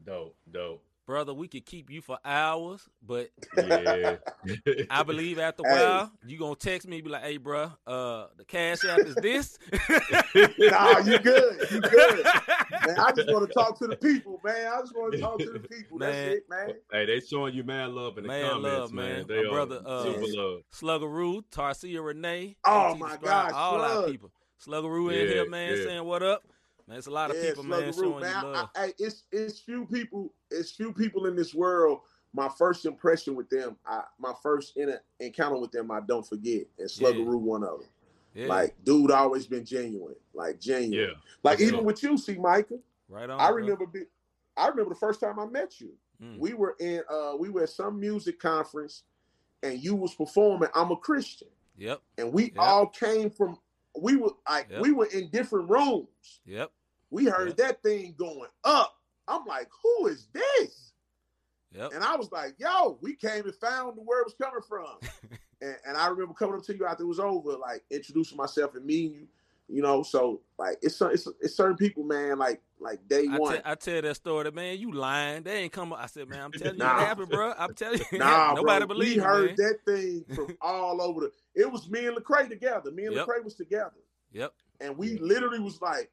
[0.05, 0.81] Dope, dope.
[1.05, 4.17] brother, we could keep you for hours, but yeah,
[4.89, 6.31] I believe after a while hey.
[6.31, 9.59] you gonna text me, be like, "Hey, bro, uh, the cash app is this."
[10.59, 12.25] nah, you good, you good,
[12.85, 12.99] man.
[12.99, 14.67] I just want to talk to the people, man.
[14.67, 15.97] I just want to talk to the people.
[15.97, 16.11] Man.
[16.11, 16.73] That's it, man.
[16.91, 19.09] Hey, they showing you man love in the man comments, love, man.
[19.09, 19.25] man.
[19.27, 20.61] They My brother, uh, super love.
[20.73, 22.57] Sluggeroo, Tarcia Renee.
[22.65, 24.03] Oh my gosh, all Slug.
[24.03, 24.31] our people.
[24.65, 25.83] Sluggeroo yeah, in here, man, yeah.
[25.83, 26.43] saying what up.
[26.87, 28.43] Man, it's a lot of yeah, people, man, showing man.
[28.43, 28.69] you love.
[28.75, 30.33] I, I, it's it's few people.
[30.49, 32.01] It's few people in this world.
[32.33, 36.63] My first impression with them, I, my first in encounter with them, I don't forget.
[36.77, 37.35] And Sluggeroo, yeah.
[37.35, 37.89] one of them.
[38.37, 38.47] Yeah.
[38.49, 40.13] Like, dude, always been genuine.
[40.35, 41.09] Like genuine.
[41.09, 41.15] Yeah.
[41.41, 42.77] Like even with you, see, Micah.
[43.09, 43.39] Right on.
[43.39, 43.87] I remember.
[43.87, 44.01] Be,
[44.55, 45.89] I remember the first time I met you.
[46.23, 46.37] Mm.
[46.37, 47.01] We were in.
[47.09, 49.03] uh We were at some music conference,
[49.63, 50.69] and you was performing.
[50.75, 51.47] I'm a Christian.
[51.77, 51.99] Yep.
[52.19, 52.53] And we yep.
[52.59, 53.57] all came from.
[53.99, 54.81] We were like yep.
[54.81, 56.41] we were in different rooms.
[56.45, 56.71] Yep.
[57.09, 57.57] We heard yep.
[57.57, 58.97] that thing going up.
[59.27, 60.93] I'm like, who is this?
[61.75, 61.93] Yep.
[61.95, 64.99] And I was like, yo, we came and found where it was coming from.
[65.61, 68.75] and, and, I remember coming up to you after it was over, like introducing myself
[68.75, 69.27] and meeting you.
[69.69, 72.39] You know, so like it's it's it's certain people, man.
[72.39, 73.55] Like like day I one.
[73.55, 75.43] T- I tell that story, man, you lying.
[75.43, 75.91] They ain't come.
[75.91, 76.95] I said, man, I'm telling you nah.
[76.95, 77.53] what happened, bro.
[77.57, 78.17] I'm telling you.
[78.17, 79.55] Nah, nobody bro, believe We heard man.
[79.57, 81.31] that thing from all over the.
[81.53, 82.91] It was me and Lecrae together.
[82.91, 83.27] Me and yep.
[83.27, 83.99] Lecrae was together.
[84.31, 84.53] Yep.
[84.79, 86.11] And we literally was like,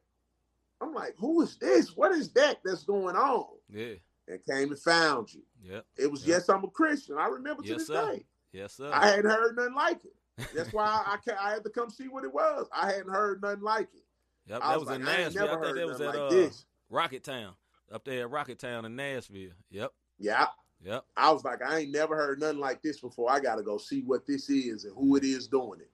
[0.80, 1.96] I'm like, who is this?
[1.96, 3.46] What is that that's going on?
[3.72, 3.94] Yeah.
[4.26, 5.42] And came and found you.
[5.62, 5.84] Yep.
[5.96, 6.38] It was yep.
[6.38, 7.18] yes, I'm a Christian.
[7.18, 8.12] I remember to this sir.
[8.12, 8.24] day.
[8.54, 8.88] Yes, sir.
[8.92, 10.46] I hadn't heard nothing like it.
[10.54, 12.68] That's why I, I, I had to come see what it was.
[12.72, 14.04] I hadn't heard nothing like it.
[14.46, 15.48] Yep, that was, was like, in Nashville.
[15.48, 16.64] I, I think that was at like uh, this.
[16.90, 17.54] Rocketown.
[17.92, 19.50] Up there at Rocketown in Nashville.
[19.70, 19.92] Yep.
[20.18, 20.46] Yeah.
[20.84, 21.04] Yep.
[21.16, 23.30] I was like, I ain't never heard nothing like this before.
[23.30, 25.90] I gotta go see what this is and who it is doing it.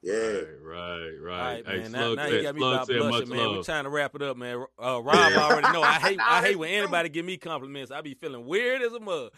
[0.00, 0.14] Yeah.
[0.14, 1.66] Right, right, right.
[1.66, 1.92] All right, man.
[1.92, 3.38] now, now you got me about blushing, man.
[3.38, 3.56] Love.
[3.56, 4.64] We're trying to wrap it up, man.
[4.80, 5.82] Uh, Rob already know.
[5.82, 7.90] I hate I hate when anybody give me compliments.
[7.90, 9.32] I be feeling weird as a mug.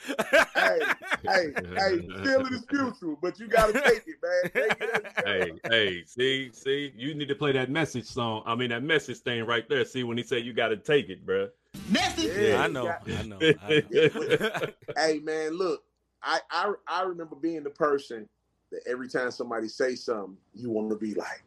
[0.54, 0.80] hey,
[1.22, 4.50] hey, hey, feeling is beautiful, but you gotta take it, man.
[4.52, 8.42] Take it hey, hey, see, see, you need to play that message song.
[8.44, 9.84] I mean that message thing right there.
[9.86, 11.48] See when he said you gotta take it, bro.
[11.88, 12.36] Message.
[12.36, 13.38] Yeah, I know, got, I know.
[13.40, 14.72] I know.
[14.96, 15.84] hey man, look,
[16.22, 18.28] I, I I remember being the person
[18.70, 21.42] that every time somebody say something, you want to be like,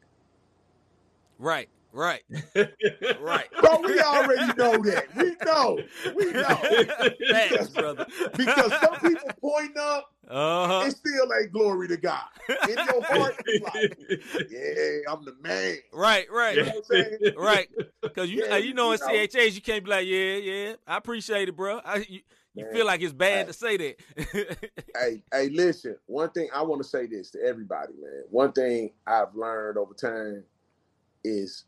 [1.39, 2.24] right, right,
[3.21, 3.49] right.
[3.61, 5.05] But we already know that.
[5.15, 5.80] We know.
[6.15, 7.09] We know.
[7.32, 8.05] Thanks, brother.
[8.36, 10.86] because some people point up, uh-huh.
[10.88, 12.26] it still ain't glory to God.
[12.49, 13.41] In your heart,
[13.74, 13.99] like,
[14.49, 15.78] yeah, I'm the man.
[15.91, 17.69] Right, right, you know right.
[18.01, 19.28] Because you, yeah, you know, in you know.
[19.28, 21.80] CHAs, you can't be like, yeah, yeah, I appreciate it, bro.
[21.84, 22.21] I, you,
[22.56, 22.74] you Man.
[22.74, 23.45] feel like it's bad hey.
[23.45, 24.70] to say that.
[24.95, 25.97] hey, hey, listen.
[26.06, 28.24] One thing I want to say this to everybody, man.
[28.30, 30.43] One thing I've learned over time
[31.24, 31.66] is,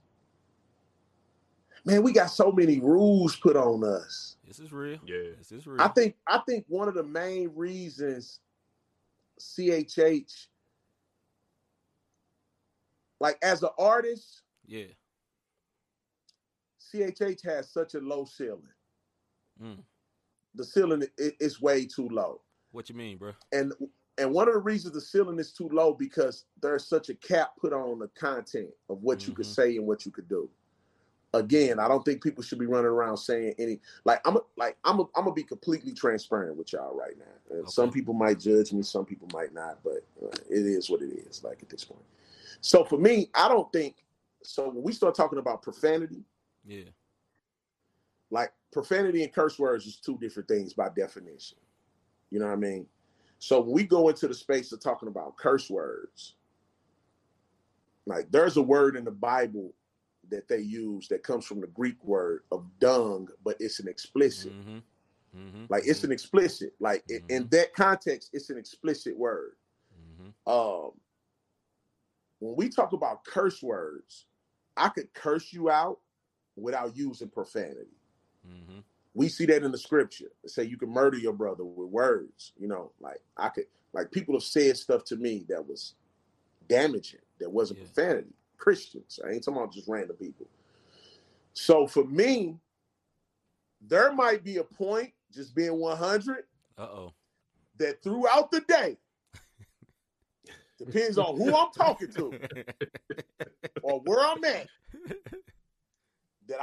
[1.86, 4.38] man, we got so many rules put on us.
[4.48, 5.00] This is real.
[5.08, 5.82] Yeah, this is real.
[5.82, 8.40] I think I think one of the main reasons
[9.42, 10.48] CHH,
[13.20, 14.86] like as an artist, yeah,
[16.94, 18.62] CHH has such a low ceiling.
[19.60, 19.78] Mm
[20.56, 22.42] the ceiling is way too low.
[22.72, 23.32] What you mean, bro?
[23.52, 23.74] And
[24.18, 27.52] and one of the reasons the ceiling is too low because there's such a cap
[27.60, 29.32] put on the content of what mm-hmm.
[29.32, 29.54] you could mm-hmm.
[29.54, 30.50] say and what you could do.
[31.34, 34.78] Again, I don't think people should be running around saying any like I'm a, like
[34.86, 37.58] I'm a, I'm gonna be completely transparent with y'all right now.
[37.58, 37.70] Okay.
[37.70, 41.12] Some people might judge me, some people might not, but uh, it is what it
[41.28, 41.44] is.
[41.44, 42.06] Like at this point,
[42.62, 43.96] so for me, I don't think
[44.44, 44.70] so.
[44.70, 46.24] When we start talking about profanity,
[46.66, 46.86] yeah,
[48.32, 51.58] like profanity and curse words is two different things by definition.
[52.30, 52.86] You know what I mean?
[53.40, 56.34] So when we go into the space of talking about curse words,
[58.06, 59.74] like there's a word in the Bible
[60.30, 64.52] that they use that comes from the Greek word of dung, but it's an explicit.
[64.52, 65.40] Mm-hmm.
[65.40, 65.66] Mm-hmm.
[65.70, 66.74] Like it's an explicit.
[66.82, 67.28] Like mm-hmm.
[67.30, 69.54] in that context, it's an explicit word.
[69.98, 70.52] Mm-hmm.
[70.52, 70.92] Um,
[72.40, 74.26] when we talk about curse words,
[74.76, 76.00] I could curse you out
[76.58, 77.95] without using profanity.
[78.48, 78.80] Mm-hmm.
[79.14, 80.32] We see that in the scripture.
[80.44, 82.52] They say you can murder your brother with words.
[82.58, 85.96] You know, like I could, like people have said stuff to me that was
[86.68, 87.86] damaging, that wasn't yeah.
[87.86, 88.34] profanity.
[88.58, 90.48] Christians, I ain't talking about just random people.
[91.54, 92.58] So for me,
[93.82, 96.44] there might be a point, just being 100,
[96.78, 97.14] uh-oh,
[97.78, 98.98] that throughout the day,
[100.78, 102.40] depends on who I'm talking to
[103.84, 104.68] or where I'm at,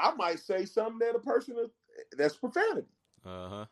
[0.03, 1.57] I might say something that a person
[2.17, 2.89] that's profanity.
[3.25, 3.65] Uh huh.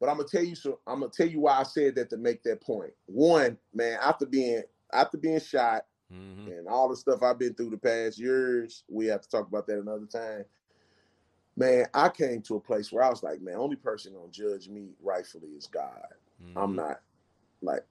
[0.00, 0.80] But I'm gonna tell you so.
[0.86, 2.92] I'm gonna tell you why I said that to make that point.
[3.06, 4.62] One, man, after being
[4.92, 6.48] after being shot mm-hmm.
[6.50, 9.66] and all the stuff I've been through the past years, we have to talk about
[9.66, 10.44] that another time.
[11.56, 14.68] man, I came to a place where I was like, man, only person gonna judge
[14.68, 16.14] me rightfully is God.
[16.42, 16.56] Mm-hmm.
[16.56, 17.02] I'm not
[17.60, 17.84] like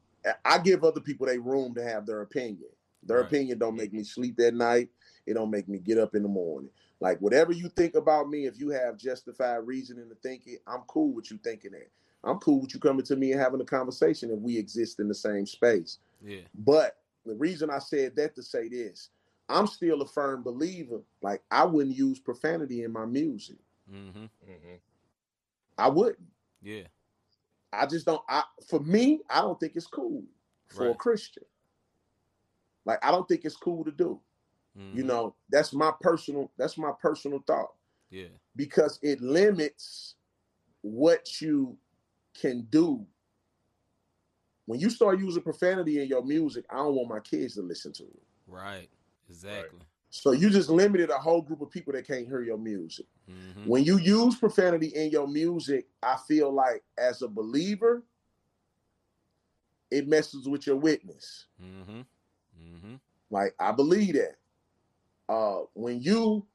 [0.44, 2.70] I give other people their room to have their opinion.
[3.04, 3.28] Their right.
[3.28, 4.90] opinion don't make me sleep at night.
[5.30, 6.70] It don't make me get up in the morning.
[7.00, 10.82] Like whatever you think about me, if you have justified reasoning to think it, I'm
[10.88, 11.90] cool with you thinking that.
[12.24, 15.08] I'm cool with you coming to me and having a conversation if we exist in
[15.08, 16.00] the same space.
[16.22, 16.42] Yeah.
[16.54, 19.10] But the reason I said that to say this,
[19.48, 21.02] I'm still a firm believer.
[21.22, 23.58] Like I wouldn't use profanity in my music.
[23.92, 24.24] Mm-hmm.
[24.24, 24.76] Mm-hmm.
[25.78, 26.28] I wouldn't.
[26.62, 26.84] Yeah.
[27.72, 28.22] I just don't.
[28.28, 30.24] I for me, I don't think it's cool
[30.68, 30.92] for right.
[30.92, 31.44] a Christian.
[32.86, 34.20] Like I don't think it's cool to do.
[34.80, 34.98] Mm-hmm.
[34.98, 36.52] You know, that's my personal.
[36.58, 37.74] That's my personal thought.
[38.10, 38.28] Yeah.
[38.56, 40.16] Because it limits
[40.82, 41.78] what you
[42.40, 43.06] can do.
[44.66, 47.92] When you start using profanity in your music, I don't want my kids to listen
[47.94, 48.24] to it.
[48.48, 48.90] Right.
[49.28, 49.80] Exactly.
[49.80, 49.88] Right.
[50.12, 53.06] So you just limited a whole group of people that can't hear your music.
[53.30, 53.70] Mm-hmm.
[53.70, 58.04] When you use profanity in your music, I feel like as a believer,
[59.92, 61.46] it messes with your witness.
[61.64, 62.00] Mm-hmm.
[62.00, 62.96] Mm-hmm.
[63.30, 64.38] Like I believe that.
[65.30, 66.46] Uh, when you,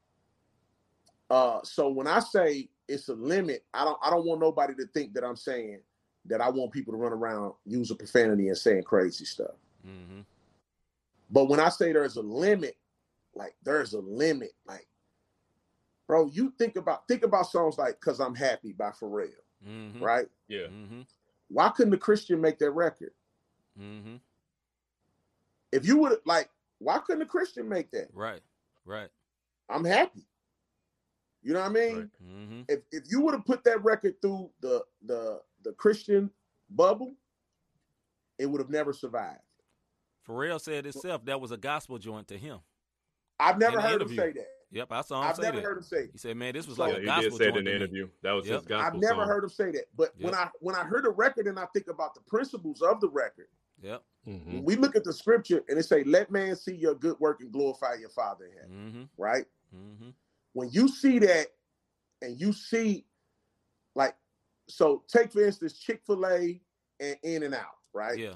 [1.29, 4.85] uh, so when I say it's a limit, I don't, I don't want nobody to
[4.87, 5.79] think that I'm saying
[6.25, 9.55] that I want people to run around using profanity and saying crazy stuff.
[9.87, 10.21] Mm-hmm.
[11.31, 12.75] But when I say there's a limit,
[13.33, 14.51] like there's a limit.
[14.67, 14.87] Like,
[16.07, 19.29] bro, you think about think about songs like "Cause I'm Happy" by Pharrell,
[19.67, 20.03] mm-hmm.
[20.03, 20.27] right?
[20.47, 20.67] Yeah.
[20.67, 21.01] Mm-hmm.
[21.49, 23.11] Why couldn't the Christian make that record?
[23.79, 24.15] Mm-hmm.
[25.71, 26.49] If you would like,
[26.79, 28.07] why couldn't a Christian make that?
[28.13, 28.41] Right.
[28.85, 29.09] Right.
[29.69, 30.27] I'm happy.
[31.41, 31.95] You know what I mean?
[31.95, 32.07] Right.
[32.23, 32.61] Mm-hmm.
[32.69, 36.29] If if you would have put that record through the the the Christian
[36.69, 37.15] bubble,
[38.39, 39.39] it would have never survived.
[40.27, 42.59] Pharrell said himself that was a gospel joint to him.
[43.39, 44.47] I've never heard him say that.
[44.71, 45.63] Yep, I saw him I've say never that.
[45.63, 46.07] heard him say.
[46.11, 48.09] He said, "Man, this was like a gospel he did say joint." in the interview.
[48.23, 48.57] That was yep.
[48.57, 48.87] his gospel.
[48.87, 49.27] I've never song.
[49.27, 49.85] heard him say that.
[49.95, 50.25] But yep.
[50.25, 53.09] when I when I heard the record and I think about the principles of the
[53.09, 53.47] record,
[53.85, 54.03] yep.
[54.27, 54.63] Mm-hmm.
[54.63, 57.51] We look at the scripture and it say, "Let man see your good work and
[57.51, 59.21] glorify your Father in heaven." Mm-hmm.
[59.21, 59.45] Right?
[59.75, 60.09] Mm-hmm.
[60.53, 61.47] When you see that,
[62.21, 63.05] and you see,
[63.93, 64.15] like,
[64.67, 66.59] so take for instance Chick Fil A
[66.99, 68.17] and In and Out, right?
[68.17, 68.35] Yeah.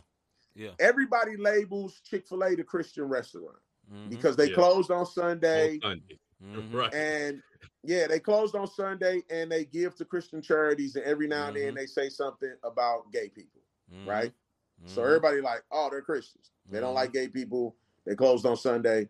[0.55, 0.71] Yeah.
[0.79, 3.57] Everybody labels Chick Fil A the Christian restaurant
[3.91, 4.09] mm-hmm.
[4.09, 4.55] because they yeah.
[4.55, 5.79] closed on Sunday.
[5.83, 6.19] On Sunday.
[6.43, 6.75] Mm-hmm.
[6.75, 6.93] Right.
[6.93, 7.41] And
[7.83, 11.55] yeah, they closed on Sunday and they give to Christian charities, and every now and
[11.55, 11.77] then Mm-hmm.
[11.77, 14.07] they say something about gay people, Mhm.
[14.81, 14.89] Right?
[14.89, 16.51] So everybody like, oh, they're Christians.
[16.69, 16.95] They don't Mhm.
[16.95, 17.75] like gay people.
[18.05, 19.09] They closed on Sunday.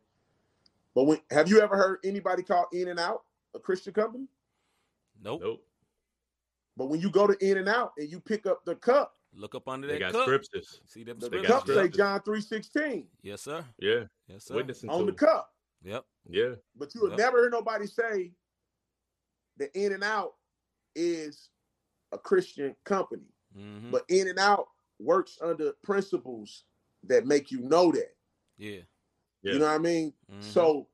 [0.96, 4.28] But when have you ever heard anybody call In and Out a Christian company?
[5.22, 5.42] Nope.
[5.42, 5.66] Nope.
[6.78, 9.54] But when you go to In and Out and you pick up the cup, Look
[9.54, 10.24] up under there, They that got cup.
[10.28, 10.82] scriptures.
[10.86, 11.76] See them the They got cup scriptures.
[11.76, 11.98] say scriptures.
[11.98, 13.64] John three sixteen Yes, sir.
[13.78, 14.06] Yeah.
[14.28, 14.56] Yes, sir.
[14.56, 15.16] Witnessing on to the him.
[15.18, 15.54] cup.
[15.84, 16.06] Yep.
[16.30, 16.56] Yeah.
[16.76, 17.18] But you will Yep.
[17.20, 18.34] never hear nobody say
[19.58, 20.36] that In and Out
[20.96, 21.50] is
[22.12, 23.28] a Christian company.
[23.56, 23.92] Mm-hmm.
[23.92, 24.70] But In and Out
[25.00, 26.64] works under principles
[27.04, 28.16] that make you know that.
[28.58, 28.82] yeah.
[29.42, 29.54] Yeah.
[29.54, 30.14] You know what I mean?
[30.30, 30.44] Mhm.
[30.44, 30.88] So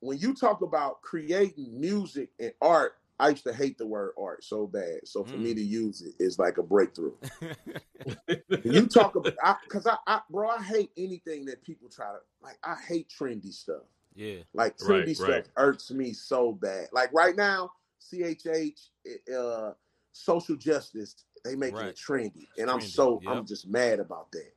[0.00, 4.44] when you talk about creating music and art, I used to hate the word art
[4.44, 5.06] so bad.
[5.08, 5.42] So for Mm.
[5.42, 7.16] me to use it is like a breakthrough.
[8.64, 12.58] You talk about because I, I, bro, I hate anything that people try to like.
[12.62, 13.82] I hate trendy stuff.
[14.14, 14.42] yeah.
[14.54, 15.46] Like Right, trendy stuff right.
[15.56, 16.88] irks me so bad.
[16.92, 18.90] Like right now, CHH,
[19.34, 19.72] uh,
[20.12, 21.88] social justice, they making Right.
[21.88, 23.32] it trendy, and I'm so yep.
[23.34, 24.52] I'm just mad about that.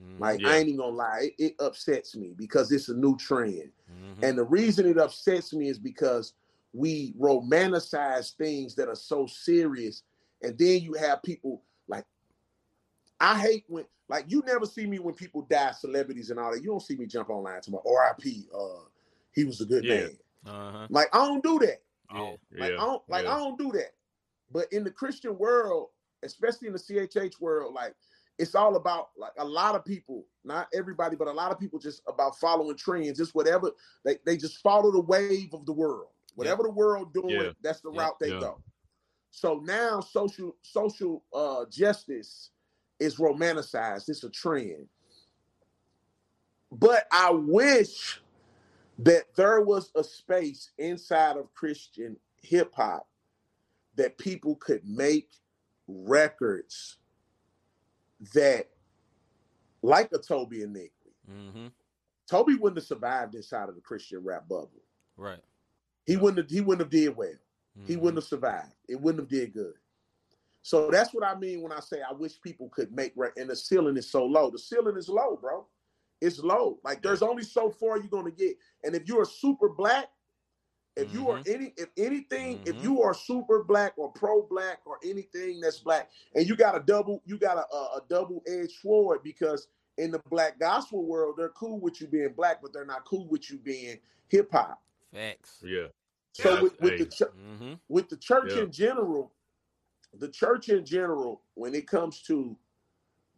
[0.00, 0.20] Mhm.
[0.20, 0.50] Like Yeah.
[0.50, 3.72] I ain't even gonna lie, it, it upsets me because it's a new trend.
[3.90, 4.22] Mhm.
[4.22, 6.34] And the reason it upsets me is because
[6.72, 10.02] we romanticize things that are so serious.
[10.42, 12.04] And then you have people like,
[13.20, 16.62] I hate when, like, you never see me when people die, celebrities and all that.
[16.62, 18.48] You don't see me jump online to my RIP.
[18.54, 18.84] Uh,
[19.32, 19.94] he was a good Yeah.
[20.02, 20.18] man.
[20.46, 20.86] Uh-huh.
[20.90, 21.82] Like, I don't do that.
[22.14, 22.36] Yeah.
[22.52, 22.72] Like.
[22.72, 23.34] I don't, like, yeah.
[23.34, 23.94] I don't do that.
[24.52, 25.88] But in the Christian world,
[26.22, 27.94] especially in the CHH world, like,
[28.38, 31.78] it's all about like a lot of people, not everybody, but a lot of people
[31.78, 33.18] just about following trends.
[33.18, 33.72] Just whatever
[34.04, 36.10] they, they just follow the wave of the world.
[36.36, 37.50] Whatever the world doing, Yeah.
[37.62, 38.00] that's the Yeah.
[38.00, 38.40] route they Yeah.
[38.40, 38.60] go.
[39.32, 42.50] So now social social uh justice
[43.00, 44.08] is romanticized.
[44.08, 44.88] It's a trend.
[46.70, 48.20] But I wish
[49.00, 53.08] that there was a space inside of Christian hip hop
[53.96, 55.30] that people could make
[55.88, 56.98] records
[58.34, 58.68] that
[59.82, 60.90] like a Tobe Nwigwe.
[61.30, 61.66] Mm-hmm.
[62.30, 64.70] Tobe wouldn't have survived inside of the Christian rap bubble.
[65.16, 65.40] Right.
[66.06, 67.32] He wouldn't have, he wouldn't have did well.
[67.86, 68.00] He Mhm.
[68.00, 68.72] wouldn't have survived.
[68.88, 69.74] It wouldn't have did good.
[70.62, 73.48] So that's what I mean when I say I wish people could make rec- and
[73.48, 74.50] the ceiling is so low.
[74.50, 75.66] The ceiling is low, bro.
[76.20, 76.80] It's low.
[76.82, 78.56] Like there's only so far you're gonna get.
[78.82, 80.10] And if you're a super black
[80.98, 81.54] If you are mm-hmm.
[81.54, 82.76] any, if anything, mm-hmm.
[82.76, 86.76] if you are super black or pro black or anything that's black, and you got
[86.76, 91.04] a double, you got a, a, a double edged sword because in the black gospel
[91.04, 94.50] world, they're cool with you being black, but they're not cool with you being hip
[94.50, 94.82] hop.
[95.12, 95.62] Facts.
[95.64, 95.86] Yeah.
[96.32, 96.98] So yeah, with, with hey.
[96.98, 97.72] the ch- mm-hmm.
[97.88, 98.62] with the church yeah.
[98.62, 99.32] in general,
[100.18, 102.56] the church in general, when it comes to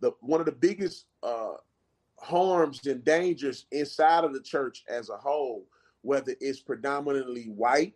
[0.00, 1.54] the one of the biggest uh,
[2.18, 5.66] harms and dangers inside of the church as a whole
[6.02, 7.94] whether it's predominantly white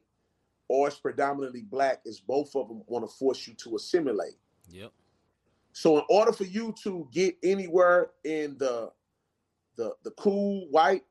[0.68, 4.36] or it's predominantly black, is both of them want to force you to assimilate.
[4.70, 4.92] Yep.
[5.72, 8.90] So in order for you to get anywhere in the
[9.76, 11.02] the the cool white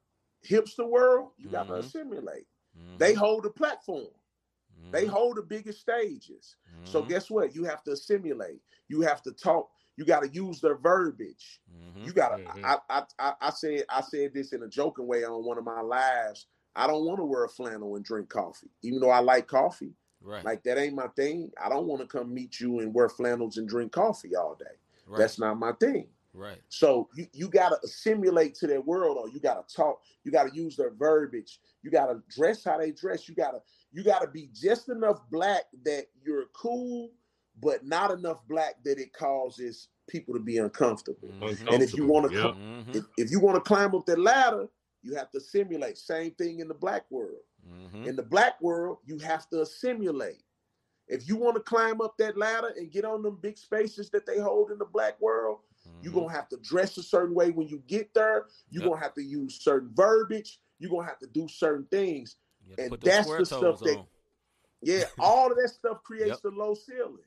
[0.48, 1.56] hipster world, you mm-hmm.
[1.56, 2.48] gotta assimilate.
[2.78, 2.98] Mm-hmm.
[2.98, 4.08] They hold the platform.
[4.82, 4.92] Mm-hmm.
[4.92, 6.56] They hold the biggest stages.
[6.86, 7.10] So mm-hmm.
[7.10, 7.56] guess what?
[7.56, 8.62] You have to assimilate.
[8.88, 9.70] You have to talk.
[9.96, 11.62] You got to use their verbiage.
[11.72, 12.06] Mm-hmm.
[12.06, 12.44] You got to.
[12.44, 12.66] Mm-hmm.
[12.66, 15.66] I, I I I said I said this in a joking way on one of
[15.66, 19.20] my lives I don't want to wear a flannel and drink coffee, even though I
[19.20, 19.94] like coffee.
[20.22, 20.44] Right.
[20.44, 21.52] Like that ain't my thing.
[21.62, 24.66] I don't want to come meet you and wear flannels and drink coffee all day.
[25.06, 25.20] Right.
[25.20, 26.08] That's not my thing.
[26.34, 26.60] Right.
[26.70, 30.76] So you, you gotta assimilate to their world or you gotta talk, you gotta use
[30.76, 33.60] their verbiage, you gotta dress how they dress, you gotta
[33.92, 37.12] you gotta be just enough black that you're cool,
[37.62, 41.30] but not enough black that it causes people to be uncomfortable.
[41.30, 41.74] uncomfortable.
[41.74, 42.46] And if you want to yep.
[42.56, 42.98] mm-hmm.
[42.98, 44.68] if, if you want to climb up the ladder,
[45.04, 45.98] you have to simulate.
[45.98, 47.42] Same thing in the black world.
[47.70, 48.08] Mm-hmm.
[48.08, 50.42] In the black world, you have to assimilate.
[51.08, 54.26] If you want to climb up that ladder and get on them big spaces that
[54.26, 55.98] they hold in the black world, mm-hmm.
[56.02, 58.46] you're gonna have to dress a certain way when you get there.
[58.70, 58.92] You're yep.
[58.92, 60.60] gonna have to use certain verbiage.
[60.80, 62.38] You're gonna have to do certain things.
[62.78, 64.06] And that's the stuff that
[64.82, 66.42] yeah, all of that stuff creates yep.
[66.42, 67.18] the low ceiling.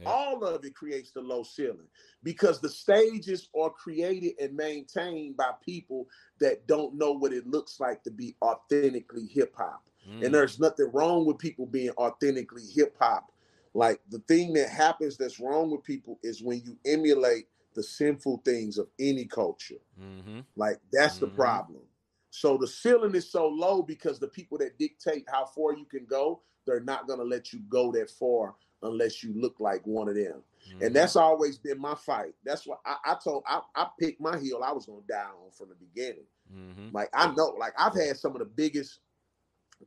[0.00, 0.08] Yeah.
[0.08, 1.88] All of it creates the low ceiling
[2.22, 6.08] because the stages are created and maintained by people
[6.40, 9.88] that don't know what it looks like to be authentically hip hop.
[10.08, 10.24] Mm.
[10.24, 13.30] And there's nothing wrong with people being authentically hip hop.
[13.74, 18.42] Like the thing that happens that's wrong with people is when you emulate the sinful
[18.44, 19.80] things of any culture.
[20.00, 20.40] Mm-hmm.
[20.56, 21.26] Like that's mm-hmm.
[21.26, 21.82] the problem.
[22.30, 26.06] So the ceiling is so low because the people that dictate how far you can
[26.06, 30.08] go, they're not going to let you go that far unless you look like one
[30.08, 30.42] of them.
[30.68, 30.84] Mm-hmm.
[30.84, 32.34] And that's always been my fight.
[32.44, 34.62] That's what I, I told I, I, picked my heel.
[34.64, 36.26] I was gonna die on from the beginning.
[36.54, 36.94] Mm-hmm.
[36.94, 39.00] Like I know, like I've had some of the biggest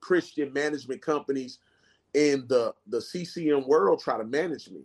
[0.01, 1.59] Christian management companies
[2.13, 4.81] in the the CCM world try to manage me.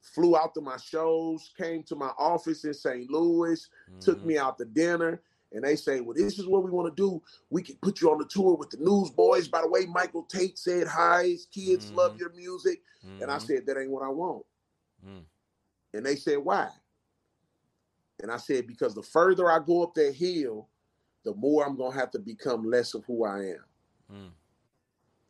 [0.00, 3.10] Flew out to my shows, came to my office in St.
[3.10, 4.00] Louis, mm-hmm.
[4.00, 5.20] took me out to dinner,
[5.52, 7.22] and they say, Well, this is what we want to do.
[7.50, 9.48] We can put you on the tour with the newsboys.
[9.48, 11.24] By the way, Michael Tait said hi.
[11.24, 11.96] His kids mm-hmm.
[11.96, 12.82] love your music.
[13.06, 13.22] Mm-hmm.
[13.22, 13.46] And I mm-hmm.
[13.46, 14.44] said, That ain't what I want.
[15.06, 15.22] Mm.
[15.94, 16.68] And they said, Why?
[18.20, 20.68] And I said, Because the further I go up that hill,
[21.24, 23.64] the more I'm going to have to become less of who I am.
[24.12, 24.30] Mm.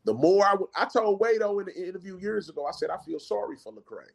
[0.04, 2.96] The more I, w- I told Wade-O in the interview years ago, I said, I
[3.04, 4.08] feel sorry for Lecrae.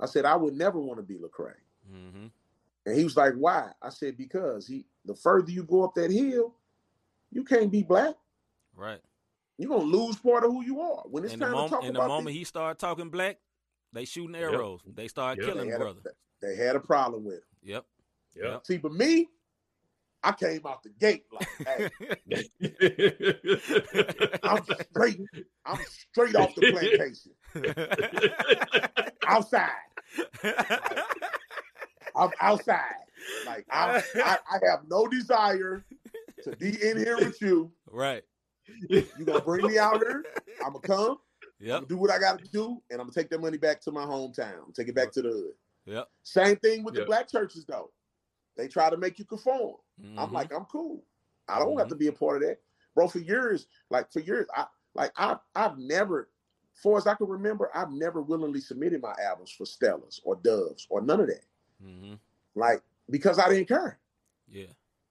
[0.00, 1.52] I said, I would never want to be Lecrae.
[1.92, 2.26] Mm-hmm.
[2.86, 6.10] And he was like, "Why?" I said, "Because he, the further you go up that
[6.10, 6.54] hill,
[7.30, 8.14] you can't be black.
[8.74, 9.00] Right.
[9.58, 11.84] You're gonna lose part of who you are when it's in time moment, to talk
[11.84, 13.38] in about." In the moment he started talking black,
[13.92, 14.80] they shooting arrows.
[14.86, 14.96] Yep.
[14.96, 15.52] They started yep.
[15.52, 16.00] killing they brother.
[16.06, 17.42] A, they had a problem with him.
[17.64, 17.84] Yep.
[18.36, 18.66] Yep.
[18.66, 19.28] See, but me,
[20.22, 21.88] I came out the gate like, hey,
[24.42, 25.20] I'm straight.
[25.64, 25.78] I'm
[26.10, 27.32] straight off the plantation,
[29.26, 29.70] outside.
[30.44, 31.45] Like,
[32.16, 32.80] I'm outside.
[33.44, 35.84] Like I, I, I have no desire
[36.44, 37.70] to be in here with you.
[37.90, 38.22] Right.
[38.88, 40.24] You gonna bring me out here?
[40.64, 41.18] I'm gonna come.
[41.58, 41.80] Yeah.
[41.88, 44.04] Do what I got to do, and I'm gonna take that money back to my
[44.04, 44.74] hometown.
[44.74, 45.52] Take it back to the hood.
[45.86, 46.08] Yep.
[46.24, 47.04] Same thing with yep.
[47.04, 47.90] the black churches, though.
[48.56, 49.76] They try to make you conform.
[50.02, 50.18] Mm-hmm.
[50.18, 51.04] I'm like, I'm cool.
[51.48, 51.78] I don't mm-hmm.
[51.78, 52.58] have to be a part of that,
[52.94, 53.08] bro.
[53.08, 56.28] For years, like for years, I like I I've never,
[56.74, 60.86] far as I can remember, I've never willingly submitted my albums for Stellars or Doves
[60.90, 61.44] or none of that.
[61.84, 62.14] Mm-hmm.
[62.54, 63.98] Like because I didn't care.
[64.48, 64.66] Yeah.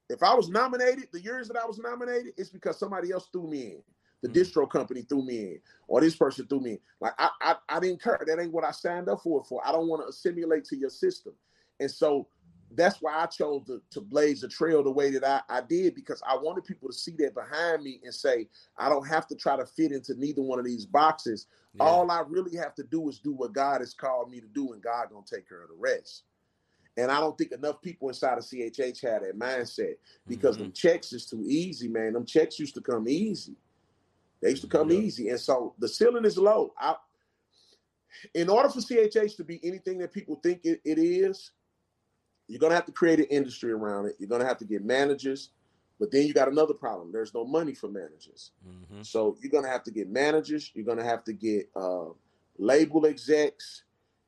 [0.10, 3.48] If I was nominated, the years that I was nominated, it's because somebody else threw
[3.50, 3.82] me in.
[4.22, 4.60] The mm-hmm.
[4.60, 6.80] distro company threw me in, or this person threw me in.
[7.00, 8.20] Like I, I, I didn't care.
[8.26, 9.44] That ain't what I signed up for.
[9.44, 11.34] For I don't want to assimilate to your system,
[11.80, 12.28] and so
[12.72, 15.96] that's why I chose to, to blaze the trail the way that I, I did
[15.96, 18.48] because I wanted people to see that behind me and say
[18.78, 21.48] I don't have to try to fit into neither one of these boxes.
[21.74, 21.84] Yeah.
[21.84, 24.74] All I really have to do is do what God has called me to do,
[24.74, 26.24] and God gonna take care of the rest.
[26.98, 29.96] And I don't think enough people inside of CHH had that mindset
[30.28, 30.66] because mm-hmm.
[30.66, 32.14] them checks is too easy, man.
[32.14, 33.56] Them checks used to come easy.
[34.42, 35.00] They used to come yeah.
[35.00, 35.30] easy.
[35.30, 36.74] And so the ceiling is low.
[36.80, 36.96] I,
[38.34, 41.52] in order for CHH to be anything that people think it, it is,
[42.48, 44.16] you're going to have to create an industry around it.
[44.20, 45.50] You're going to have to get managers.
[46.00, 47.12] But then you got another problem.
[47.12, 48.52] There's no money for managers.
[48.68, 49.02] Mm-hmm.
[49.04, 50.72] So you're gonna have to get managers.
[50.74, 52.08] You're gonna have to get uh,
[52.58, 53.84] label execs.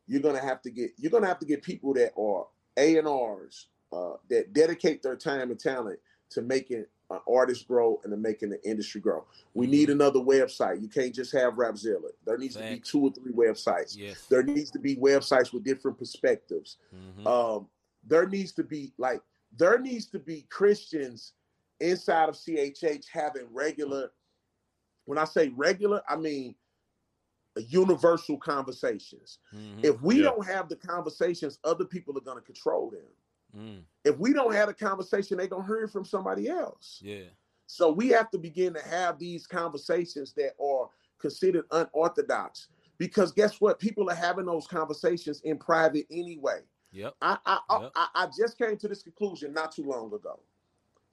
[0.08, 2.48] You're gonna have to get you're gonna have to get people that are
[2.78, 6.00] A and R's uh, that dedicate their time and talent
[6.32, 9.26] to making uh, artists grow and to making the industry grow.
[9.54, 9.72] We mm-hmm.
[9.72, 10.82] need another website.
[10.82, 12.10] You can't just have Rapzilla.
[12.26, 12.92] There needs Thanks.
[12.92, 13.96] to be two or three websites.
[13.96, 14.26] Yes.
[14.30, 16.78] There needs to be websites with different perspectives.
[16.94, 17.28] Mm-hmm.
[17.28, 17.68] Um,
[18.06, 19.22] there needs to be like
[19.58, 21.34] there needs to be Christians
[21.80, 24.12] inside of CHH having regular.
[25.06, 26.56] When I say regular, I mean
[27.62, 29.40] universal conversations.
[29.56, 29.82] Mm-hmm.
[29.84, 30.24] If we yeah.
[30.24, 33.02] don't have the conversations, other people are going to control them.
[33.56, 33.82] Mm.
[34.04, 37.00] If we don't have a conversation, they're gonna hear it from somebody else.
[37.02, 37.26] Yeah.
[37.66, 40.90] So we have to begin to have these conversations that are
[41.20, 42.70] considered unorthodox.
[42.98, 43.80] Because guess what?
[43.80, 46.62] People are having those conversations in private anyway.
[46.92, 47.16] Yep.
[47.22, 47.92] I I, yep.
[47.96, 50.40] I, I just came to this conclusion not too long ago.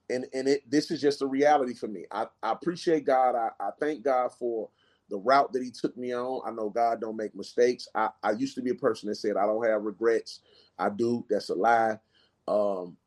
[0.09, 2.05] And and it this is just a reality for me.
[2.11, 3.35] I, I appreciate God.
[3.35, 4.69] I, I thank God for
[5.09, 6.41] the route that he took me on.
[6.45, 7.87] I know God don't make mistakes.
[7.93, 10.41] I, I used to be a person that said I don't have regrets.
[10.77, 11.25] I do.
[11.29, 11.99] That's a lie.
[12.47, 12.97] Um,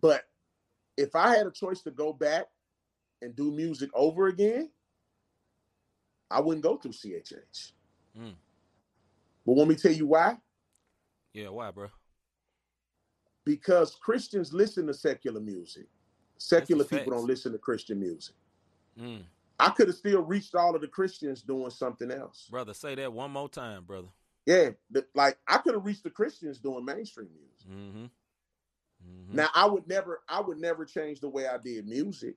[0.00, 0.24] but
[0.96, 2.46] if I had a choice to go back
[3.22, 4.70] and do music over again,
[6.30, 7.72] I wouldn't go through CHH.
[8.18, 8.34] Mm.
[9.44, 10.36] But let me tell you why.
[11.32, 11.88] Yeah, why, bro?
[13.44, 15.86] Because Christians listen to secular music.
[16.38, 18.34] Secular people don't listen to Christian music.
[19.00, 19.22] Mm.
[19.58, 22.48] I could have still reached all of the Christians doing something else.
[22.50, 24.08] Brother, say that one more time, brother.
[24.44, 24.70] Yeah,
[25.14, 27.68] like I could have reached the Christians doing mainstream music.
[27.68, 28.04] Mm-hmm.
[28.04, 29.36] Mm-hmm.
[29.36, 32.36] Now I would never, I would never change the way I did music.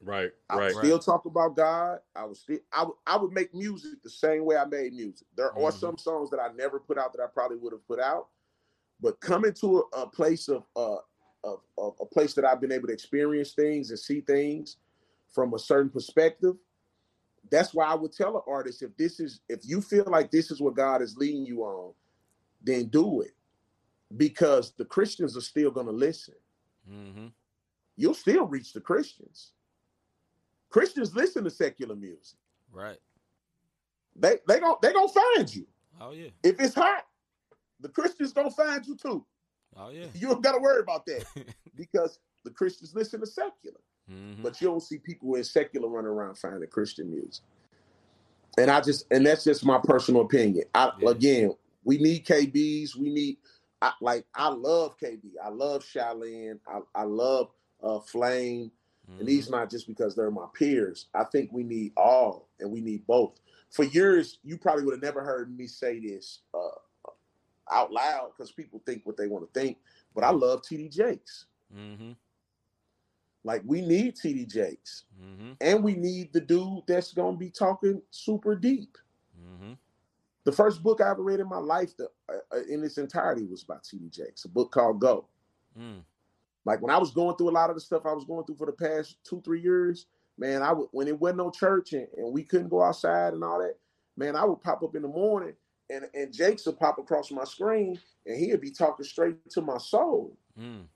[0.00, 0.58] Right, Right.
[0.58, 0.74] I right.
[0.74, 2.00] still talk about God.
[2.14, 5.26] I was still, I would, I would make music the same way I made music.
[5.36, 5.64] There mm-hmm.
[5.64, 8.28] are some songs that I never put out that I probably would have put out,
[9.00, 10.98] but coming to a, a place of, uh,
[11.42, 14.76] of, of a place that I've been able to experience things and see things
[15.36, 16.56] from a certain perspective
[17.50, 20.50] that's why I would tell an artist if this is if you feel like this
[20.50, 21.92] is what God is leading you on,
[22.62, 23.34] then do it,
[24.16, 26.34] because the Christians are still going to listen.
[26.90, 27.26] Mm-hmm.
[27.96, 29.52] You'll still reach the Christians.
[30.70, 32.38] Christians listen to secular music.
[32.72, 32.98] Right.
[34.16, 35.66] They they going they gonna find you.
[36.00, 36.28] Oh yeah.
[36.42, 37.06] If it's hot,
[37.80, 39.24] the Christians gonna find you too.
[39.76, 40.06] Oh yeah.
[40.14, 41.24] You don't gotta worry about that
[41.76, 43.80] because the Christians listen to secular.
[44.10, 44.42] Mm-hmm.
[44.42, 47.42] But you don't see people in secular running around finding Christian music.
[48.58, 50.64] And I just and that's just my personal opinion.
[50.74, 51.10] I yeah.
[51.10, 51.54] again,
[51.84, 52.96] we need KBs.
[52.96, 53.36] We need
[53.82, 55.20] I, like I love KB.
[55.44, 56.60] I love Shai Linne.
[56.66, 57.50] I, I love
[57.82, 58.70] uh, Flame.
[59.10, 59.20] Mm-hmm.
[59.20, 59.56] And these mm-hmm.
[59.56, 61.06] not just because they're my peers.
[61.14, 63.34] I think we need all and we need both.
[63.70, 67.10] For years, you probably would have never heard me say this uh,
[67.70, 69.78] out loud because people think what they want to think.
[70.14, 71.46] But I love TD Jakes.
[71.76, 72.12] Mm-hmm.
[73.46, 75.52] Like we need TD Jakes, mm-hmm.
[75.60, 78.98] and we need the dude that's gonna be talking super deep.
[79.40, 79.74] Mm-hmm.
[80.42, 83.44] The first book I ever read in my life, the, uh, uh in its entirety,
[83.44, 84.46] was by TD Jakes.
[84.46, 85.28] A book called Go.
[85.78, 86.02] Mm.
[86.64, 88.56] Like when I was going through a lot of the stuff I was going through
[88.56, 92.08] for the past two, three years, man, I would when it wasn't no church and,
[92.16, 93.76] and we couldn't go outside and all that,
[94.16, 95.54] man, I would pop up in the morning
[95.88, 99.78] and and Jakes would pop across my screen and he'd be talking straight to my
[99.78, 100.36] soul.
[100.60, 100.86] Mm.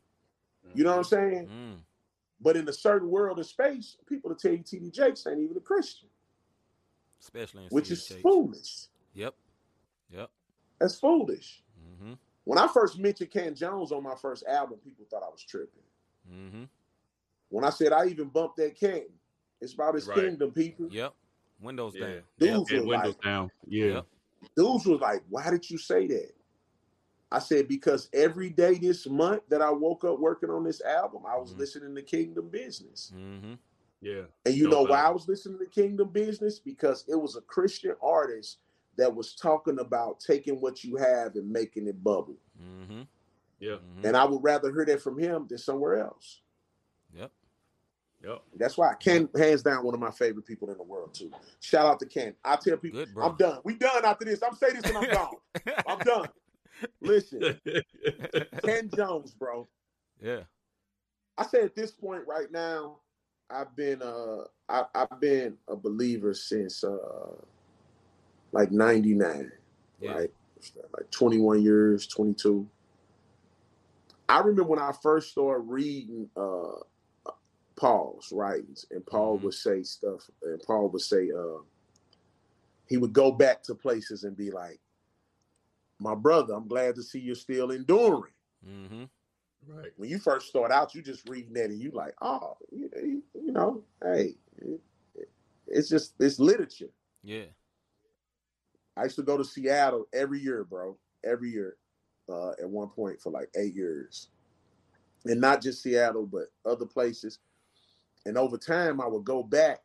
[0.74, 1.46] You know what I'm saying?
[1.46, 1.76] Mm.
[2.40, 5.56] But in a certain world of space, people will tell you TD Jakes ain't even
[5.56, 6.08] a Christian.
[7.20, 8.86] Especially which is foolish.
[9.12, 9.34] Yep.
[10.10, 10.30] Yep.
[10.78, 11.62] That's foolish.
[11.78, 12.14] Mm-hmm.
[12.44, 15.82] When I first mentioned Canton Jones on my first album, people thought I was tripping.
[16.32, 16.64] Mm-hmm.
[17.50, 19.02] When I said I even bumped that Ken,
[19.60, 20.18] it's about his right.
[20.18, 20.88] kingdom, people.
[20.90, 21.12] Yep.
[21.60, 22.06] Windows yeah.
[22.06, 22.22] down.
[22.38, 22.84] Dudes yep.
[22.84, 23.50] windows like, down.
[23.66, 23.86] Yeah.
[23.86, 24.06] Yep.
[24.56, 26.32] Dudes was like, why did you say that?
[27.32, 31.22] I said, because every day this month that I woke up working on this album,
[31.26, 31.60] I was mm-hmm.
[31.60, 33.12] listening to Kingdom Business.
[33.16, 33.54] Mm-hmm.
[34.00, 34.22] Yeah.
[34.44, 36.58] And you no know why I was listening to Kingdom Business?
[36.58, 38.58] Because it was a Christian artist
[38.96, 42.36] that was talking about taking what you have and making it bubble.
[42.60, 43.02] Mm-hmm.
[43.60, 43.72] Yeah.
[43.72, 44.06] Mm-hmm.
[44.06, 46.40] And I would rather hear that from him than somewhere else.
[47.14, 47.30] Yep.
[48.24, 48.42] Yep.
[48.56, 51.30] That's why Ken, hands down, one of my favorite people in the world too.
[51.60, 52.34] Shout out to Ken.
[52.44, 53.60] I tell people, Good, I'm done.
[53.64, 54.42] We done after this.
[54.42, 55.36] I'm saying this and I'm gone.
[55.86, 56.28] I'm done.
[57.00, 57.60] Listen,
[58.64, 59.68] Canton Jones, bro.
[60.22, 60.40] Yeah.
[61.38, 62.98] I say at this point right now,
[63.48, 67.34] I've been uh I, have been a believer since uh
[68.52, 69.50] like 99,
[70.00, 70.10] yeah.
[70.10, 70.30] right?
[70.92, 72.68] Like 21 years, 22.
[74.28, 76.80] I remember when I first started reading uh
[77.80, 79.46] Paul's writings, and Paul mm-hmm.
[79.46, 81.62] would say stuff, and Paul would say, uh,
[82.86, 84.78] he would go back to places and be like,
[86.00, 88.32] my brother, I'm glad to see you're still enduring.
[88.66, 89.04] Mm-hmm.
[89.68, 89.90] Right.
[89.96, 93.52] When you first start out, you just reading that and you like, oh, you, you
[93.52, 94.80] know, hey, it,
[95.66, 96.90] it's just it's literature.
[97.22, 97.44] Yeah.
[98.96, 100.96] I used to go to Seattle every year, bro.
[101.24, 101.76] Every year,
[102.30, 104.28] uh, at one point for like eight years,
[105.26, 107.38] and not just Seattle, but other places.
[108.24, 109.80] And over time, I would go back,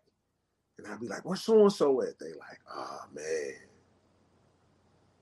[0.78, 3.54] and I'd be like, "Where's so and so at?" They like, "Oh man."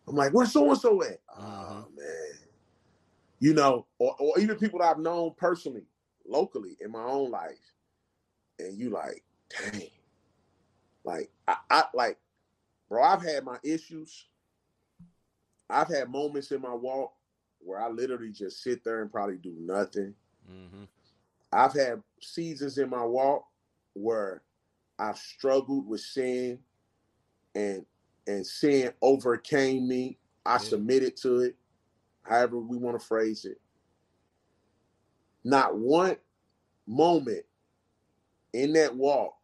[0.07, 1.95] I'm like, "Where's so and so at?" Oh mm-hmm.
[1.97, 2.33] man.
[3.39, 5.83] You know, or, or even people that I've known personally,
[6.25, 7.59] locally in my own life,
[8.59, 9.89] and you like, dang,
[11.03, 12.17] like I, I like,
[12.87, 14.27] bro, I've had my issues.
[15.69, 17.13] I've had moments in my walk
[17.59, 20.13] where I literally just sit there and probably do nothing.
[20.51, 20.83] Mm-hmm.
[21.51, 23.45] I've had seasons in my walk
[23.93, 24.41] where
[24.99, 26.59] I've struggled with sin
[27.55, 27.85] and
[28.27, 30.17] and sin overcame me.
[30.45, 31.55] I submitted to it,
[32.23, 33.59] however we want to phrase it.
[35.43, 36.17] Not one
[36.85, 37.45] moment
[38.53, 39.35] in that walk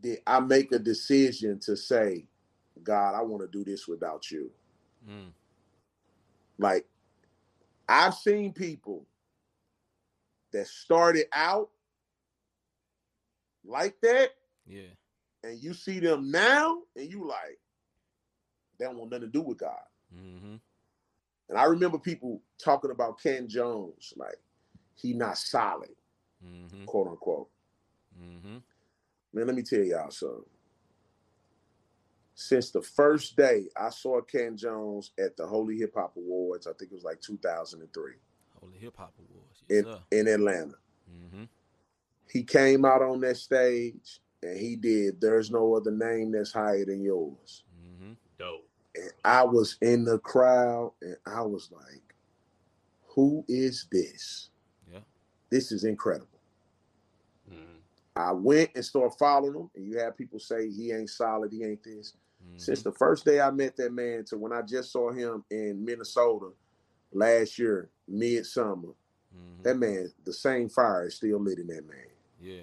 [0.00, 2.26] did I make a decision to say,
[2.82, 4.50] God, I want to do this without you.
[5.08, 5.30] Mm.
[6.58, 6.86] Like,
[7.88, 9.06] I've seen people
[10.52, 11.70] that started out
[13.64, 14.30] like that.
[14.66, 14.82] Yeah.
[15.42, 17.58] And you see them now, and you like,
[18.78, 19.78] they don't want nothing to do with God.
[20.14, 20.56] Mm-hmm.
[21.48, 24.38] And I remember people talking about Canton Jones, like
[24.94, 25.90] he not solid,
[26.44, 26.84] mm-hmm.
[26.84, 27.48] quote unquote.
[28.22, 28.58] Mm-hmm.
[29.32, 30.44] Man, let me tell y'all something.
[32.34, 36.72] Since the first day I saw Canton Jones at the Holy Hip Hop Awards, I
[36.72, 38.12] think it was like 2003.
[38.60, 39.62] Holy Hip Hop Awards.
[39.68, 40.74] Yes, in, in Atlanta.
[41.10, 41.44] Mm-hmm.
[42.30, 46.84] He came out on that stage and he did There's No Other Name That's Higher
[46.84, 47.64] Than Yours.
[47.84, 48.12] Mm-hmm.
[48.38, 48.66] Dope.
[48.96, 52.14] And I was in the crowd and I was like,
[53.06, 54.50] who is this?
[54.92, 55.00] Yeah.
[55.50, 56.26] This is incredible.
[58.16, 61.64] I went and started following him, and you have people say he ain't solid, he
[61.64, 62.14] ain't this.
[62.44, 62.58] Mm-hmm.
[62.58, 65.82] Since the first day I met that man to when I just saw him in
[65.84, 66.50] Minnesota
[67.12, 68.88] last year, midsummer,
[69.34, 69.62] mm-hmm.
[69.62, 72.06] that man, the same fire is still lit in that man.
[72.40, 72.62] Yeah.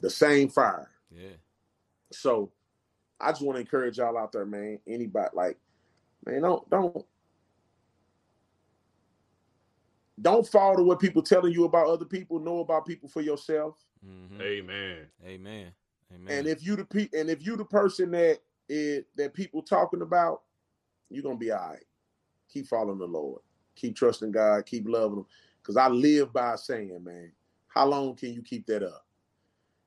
[0.00, 0.88] The same fire.
[1.10, 1.36] Yeah.
[2.12, 2.52] So
[3.20, 4.78] I just want to encourage y'all out there, man.
[4.86, 5.58] Anybody like,
[6.24, 7.06] man, don't don't
[10.20, 12.38] don't fall to what people telling you about other people.
[12.38, 13.76] Know about people for yourself.
[14.06, 14.40] Mm-hmm.
[14.40, 15.06] Amen.
[15.24, 15.72] Amen.
[16.14, 16.38] Amen.
[16.38, 18.38] And if you the pe- and if you the person that
[18.68, 20.42] is that people talking about,
[21.10, 21.84] you're gonna be all right.
[22.52, 23.40] Keep following the Lord.
[23.76, 24.66] Keep trusting God.
[24.66, 25.26] Keep loving Him.
[25.62, 27.32] Because I live by saying, man,
[27.68, 29.06] how long can you keep that up?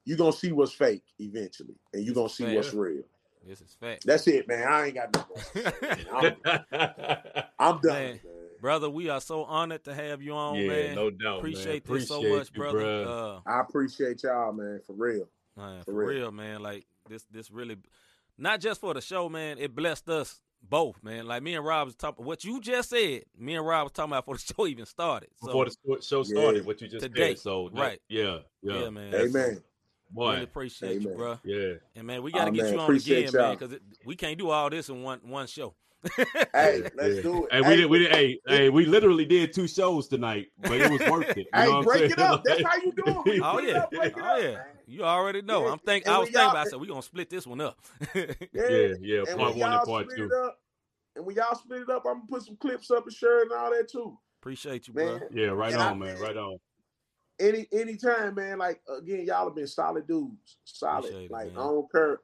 [0.05, 2.55] You're gonna see what's fake eventually, and you're gonna see fair.
[2.55, 3.03] what's real.
[3.45, 4.05] This is fact.
[4.05, 4.67] That's it, man.
[4.67, 5.25] I ain't got no.
[6.13, 7.93] I'm, I'm done.
[7.93, 8.19] Man
[8.63, 8.89] brother.
[8.89, 10.95] We are so honored to have you on, yeah, man.
[10.95, 11.39] No doubt.
[11.39, 11.99] Appreciate man.
[11.99, 13.05] this so much, you, brother.
[13.07, 15.27] Uh, I appreciate y'all, man, for real.
[15.55, 16.07] Man, for, for real.
[16.07, 16.63] real, man.
[16.63, 17.77] Like this, this really,
[18.39, 19.57] not just for the show, man.
[19.59, 21.27] It blessed us both, man.
[21.27, 22.25] Like me and Rob was talking.
[22.25, 25.29] What you just said, me and Rob was talking about before the show even started.
[25.41, 26.63] So, before the show started, yeah.
[26.63, 27.39] what you just today, said.
[27.39, 29.13] So right, yeah, yeah, yeah man.
[29.13, 29.61] Amen.
[30.13, 31.01] Boy, really appreciate Amen.
[31.01, 31.39] you, bro.
[31.43, 32.73] Yeah, and man, we got to oh, get man.
[32.73, 33.49] you on appreciate again, y'all.
[33.49, 35.73] man, because we can't do all this in one one show
[36.53, 37.53] hey, let's do it.
[37.53, 37.85] Hey, we did.
[37.89, 38.11] We did.
[38.11, 41.47] Hey, hey, we literally did two shows tonight, but it was worth it.
[41.53, 42.43] hey, break it up.
[42.43, 43.41] That's how you do it.
[43.41, 44.49] oh yeah, up, oh yeah.
[44.49, 45.65] Up, you already know.
[45.65, 45.71] Yeah.
[45.71, 46.11] I'm thinking.
[46.11, 46.67] I was thinking about.
[46.67, 47.79] I said we gonna split this one up.
[48.13, 48.93] yeah, yeah.
[48.99, 50.29] yeah part one and part two.
[50.43, 50.59] Up,
[51.15, 53.51] and when y'all split it up, I'm gonna put some clips up and share and
[53.53, 54.17] all that too.
[54.41, 55.19] Appreciate you, man.
[55.19, 55.27] bro.
[55.31, 56.19] Yeah, right and on, I, man.
[56.19, 56.57] Right on.
[57.43, 58.57] Any anytime, man.
[58.57, 60.57] Like again, y'all have been solid dudes.
[60.63, 61.05] Solid.
[61.05, 62.19] Appreciate like it, I don't care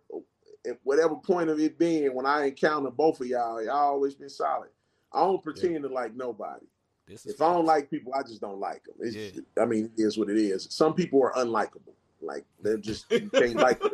[0.68, 4.30] at whatever point of it being, when I encounter both of y'all, y'all always been
[4.30, 4.70] solid.
[5.12, 5.80] I don't pretend yeah.
[5.82, 6.66] to like nobody.
[7.08, 8.96] If I don't like people, I just don't like them.
[9.00, 9.42] It's, yeah.
[9.60, 10.68] I mean, it is what it is.
[10.70, 11.94] Some people are unlikable.
[12.22, 13.92] Like they're just you can't like them.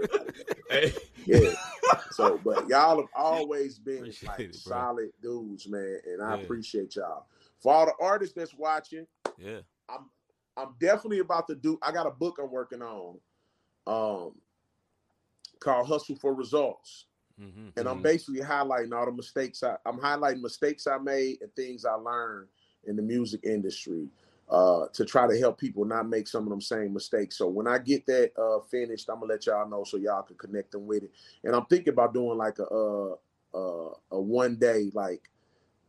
[1.26, 1.54] Yeah.
[2.12, 6.44] So, but y'all have always been appreciate like it, solid dudes, man, and I yeah.
[6.44, 7.26] appreciate y'all.
[7.60, 9.08] For all the artists that's watching,
[9.40, 9.60] yeah,
[9.90, 10.10] I'm
[10.58, 11.78] I'm definitely about to do.
[11.82, 13.20] I got a book I'm working on.
[13.88, 14.34] Um,
[15.60, 17.06] called Hustle for Results.
[17.42, 18.04] Mm-hmm, and I'm mm-hmm.
[18.04, 22.48] basically highlighting all the mistakes I, I'm highlighting mistakes I made and things I learned
[22.86, 24.08] in the music industry
[24.50, 27.38] uh, to try to help people not make some of them same mistakes.
[27.38, 30.38] So when I get that uh, finished, I'm gonna let y'all know so y'all can
[30.38, 31.12] connect them with it.
[31.44, 33.16] And I'm thinking about doing like a a,
[33.54, 35.24] a, a one day like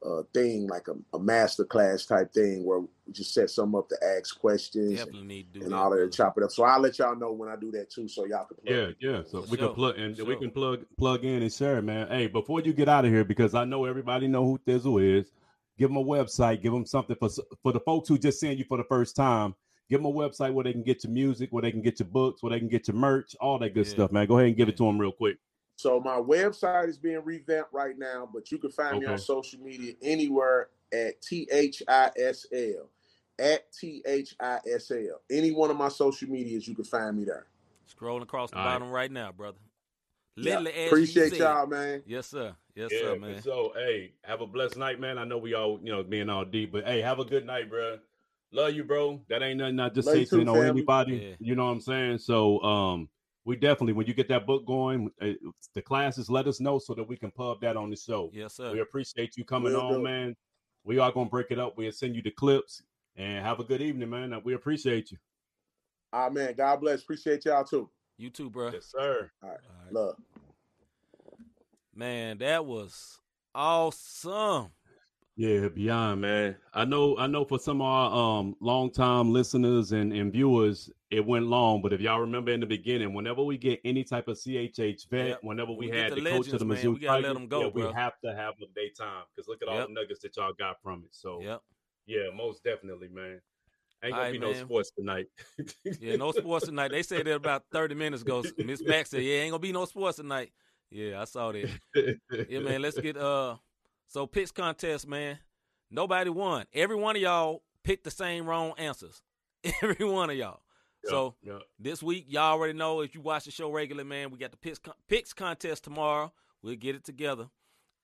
[0.05, 3.89] uh, thing, like a, a master class type thing, where we just set some up
[3.89, 6.51] to ask questions and, and all that, chop it up.
[6.51, 8.57] So I'll let y'all know when I do that too, so y'all can.
[8.57, 9.23] Plug yeah, yeah.
[9.27, 9.69] So For we sure.
[9.69, 12.09] can plug and we can plug plug in and share, man.
[12.09, 15.33] Hey, before you get out of here, because I know everybody know who Thi'sl is.
[15.79, 17.29] give them a website, give them something for
[17.63, 19.55] for the folks who just seeing you for the first time.
[19.89, 22.09] Give them a website where they can get your music, where they can get your
[22.09, 23.93] books, where they can get your merch, all that good yeah.
[23.93, 24.27] stuff, man.
[24.27, 25.37] Go ahead and give it to them real quick.
[25.77, 29.07] So my website is being revamped right now, but you can find okay.
[29.07, 32.89] me on social media anywhere at T H I S L.
[33.39, 35.21] At T H I S L.
[35.31, 37.47] Any one of my social medias, you can find me there.
[37.95, 39.03] Scrolling across the All bottom right.
[39.03, 39.59] right now, brother.
[40.39, 40.87] Literally, yeah.
[40.87, 42.03] appreciate y'all, man.
[42.07, 42.55] Yes, sir.
[42.75, 43.43] Yes, yeah, sir, man.
[43.43, 45.19] So, hey, have a blessed night, man.
[45.19, 47.71] I know we all, you know, being all deep, but hey, have a good night,
[47.71, 47.99] bro.
[48.53, 49.21] Love you, bro.
[49.29, 51.17] That ain't nothing I just Love say to you know anybody.
[51.17, 51.35] Yeah.
[51.39, 52.19] You know what I'm saying?
[52.19, 53.09] So, um,
[53.47, 55.29] we definitely when you get that book going, uh,
[55.73, 58.29] the classes let us know so that we can pub that on the show.
[58.35, 58.73] Yes, sir.
[58.73, 60.37] We appreciate you coming we'll on, man.
[60.85, 61.79] We are gonna break it up.
[61.79, 62.83] We'll send you the clips
[63.15, 64.39] and have a good evening, man.
[64.45, 65.19] We appreciate you.
[66.13, 66.55] Ah, man.
[66.55, 67.03] God bless.
[67.03, 67.89] Appreciate y'all too.
[68.19, 68.73] You too, bro.
[68.73, 69.31] Yes, sir.
[69.43, 69.59] All right.
[69.65, 69.93] All right.
[69.93, 70.17] Love.
[71.95, 73.21] Man, that was
[73.55, 74.73] awesome.
[75.37, 76.57] Yeah, beyond man.
[76.73, 80.91] I know I know for some of our um long time listeners and, and viewers,
[81.11, 84.29] it went long, but if y'all remember in the beginning, whenever we get any type
[84.29, 85.39] of CHH vet, yep.
[85.43, 87.49] whenever we, we had the, the legends, coach of the Mizzou we gotta let them
[87.49, 89.81] go, yeah, we have to have a daytime because look at yep.
[89.83, 91.11] all the nuggets that y'all got from it.
[91.11, 91.61] So yep.
[92.07, 93.43] yeah, most definitely, man.
[94.03, 94.53] Ain't gonna right, be man.
[94.53, 95.27] no sports tonight.
[96.01, 96.93] yeah, no sports tonight.
[96.93, 98.43] They said that about 30 minutes ago.
[98.59, 100.53] Miss Max said, Yeah, ain't gonna be no sports tonight.
[100.91, 101.69] Yeah, I saw that.
[102.49, 102.81] yeah, man.
[102.81, 103.57] Let's get uh
[104.07, 105.39] so picks contest, man.
[105.91, 106.67] Nobody won.
[106.73, 109.23] Every one of y'all picked the same wrong answers.
[109.83, 110.61] Every one of y'all.
[111.05, 111.63] Yep, so yep.
[111.79, 114.57] this week, y'all already know if you watch the show regular, man, we got the
[114.57, 116.33] picks, picks contest tomorrow.
[116.63, 117.49] We'll get it together.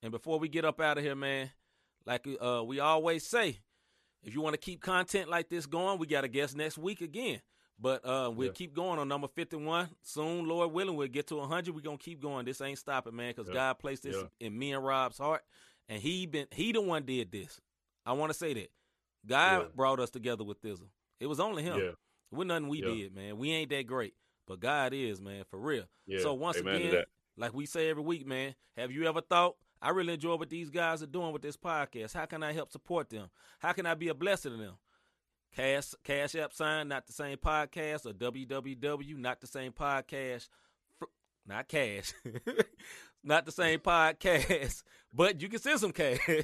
[0.03, 1.51] And before we get up out of here, man,
[2.07, 3.61] like uh, we always say,
[4.23, 7.01] if you want to keep content like this going, we got a guest next week
[7.01, 7.41] again.
[7.81, 8.53] But uh, we'll yeah.
[8.53, 9.89] keep going on number 51.
[10.03, 11.75] Soon, Lord willing, we'll get to 100.
[11.75, 12.45] We're going to keep going.
[12.45, 13.55] This ain't stopping, man, because yeah.
[13.55, 14.47] God placed this yeah.
[14.47, 15.43] in me and Rob's heart.
[15.89, 17.61] And he been he the one did this.
[18.07, 18.71] I want to say that.
[19.27, 20.89] God brought us together with Thi'sl.
[21.21, 21.79] It was only him.
[22.33, 23.39] It was nothing we did, man.
[23.39, 24.15] We ain't that great.
[24.47, 25.85] But God is, man, for real.
[26.23, 27.05] So once Amen again,
[27.37, 30.71] like we say every week, man, have you ever thought I really enjoy what these
[30.71, 32.15] guys are doing with this podcast.
[32.15, 33.29] How can I help support them?
[33.59, 34.75] How can I be a blessing to them?
[35.57, 40.49] Cash Cash App sign, not the same podcast, or www, not the same podcast,
[41.47, 42.15] not cash,
[43.25, 44.83] not the same podcast,
[45.15, 46.19] but you can send some cash.
[46.29, 46.43] oh,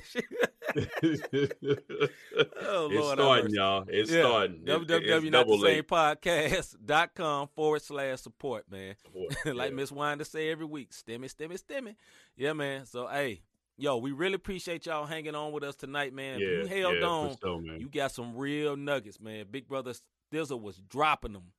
[2.91, 3.85] it's Lord starting, y'all.
[3.89, 4.21] It's yeah.
[4.21, 4.65] starting.
[4.65, 8.95] www, not the same podcast.com forward slash support, man.
[9.03, 9.57] Support.
[9.57, 9.77] like yeah.
[9.77, 11.97] Miss Winder say every week, stimmy, stimmy, stimmy.
[12.37, 12.87] Yeah, man.
[12.87, 13.43] So, hey,
[13.77, 16.41] yo, we really appreciate y'all hanging on with us tonight, man.
[16.41, 19.47] Yeah, you held yeah, on, sure, you got some real nuggets, man.
[19.51, 19.95] Big brother
[20.31, 21.53] Thi'sl was dropping them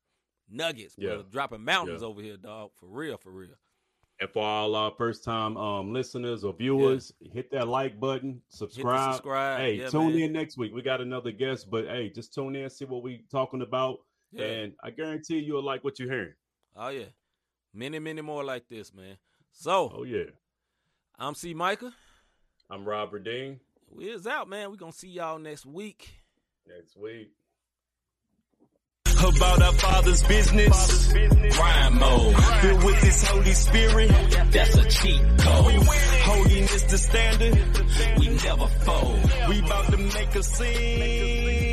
[0.50, 1.10] nuggets, yeah.
[1.10, 2.72] brother, dropping mountains over here, dog.
[2.80, 3.56] For real, for real.
[4.22, 7.32] And for all our first time um, listeners or viewers, yeah.
[7.34, 9.14] hit that like button, subscribe.
[9.14, 9.60] subscribe.
[9.60, 10.24] Hey, tune man.
[10.24, 10.74] in next week.
[10.74, 14.00] We got another guest, but hey, just tune in, see what we talking about.
[14.38, 16.34] And I guarantee you'll like what you're hearing.
[16.76, 17.06] Oh yeah.
[17.74, 19.18] Many, many more like this, man.
[19.52, 20.32] So Oh yeah.
[21.18, 21.94] I'm C Micah.
[22.70, 23.60] I'm Robert Dean.
[23.90, 24.70] We is out, man.
[24.70, 26.10] we gonna see y'all next week.
[26.68, 27.32] Next week.
[29.22, 31.14] About our father's business.
[31.14, 32.36] Rhyme mode.
[32.62, 34.10] Filled with this Holy Spirit.
[34.52, 35.74] That's a cheat code.
[36.24, 37.56] Holiness the standard.
[38.18, 39.32] We never fold.
[39.50, 41.69] We about to make a scene.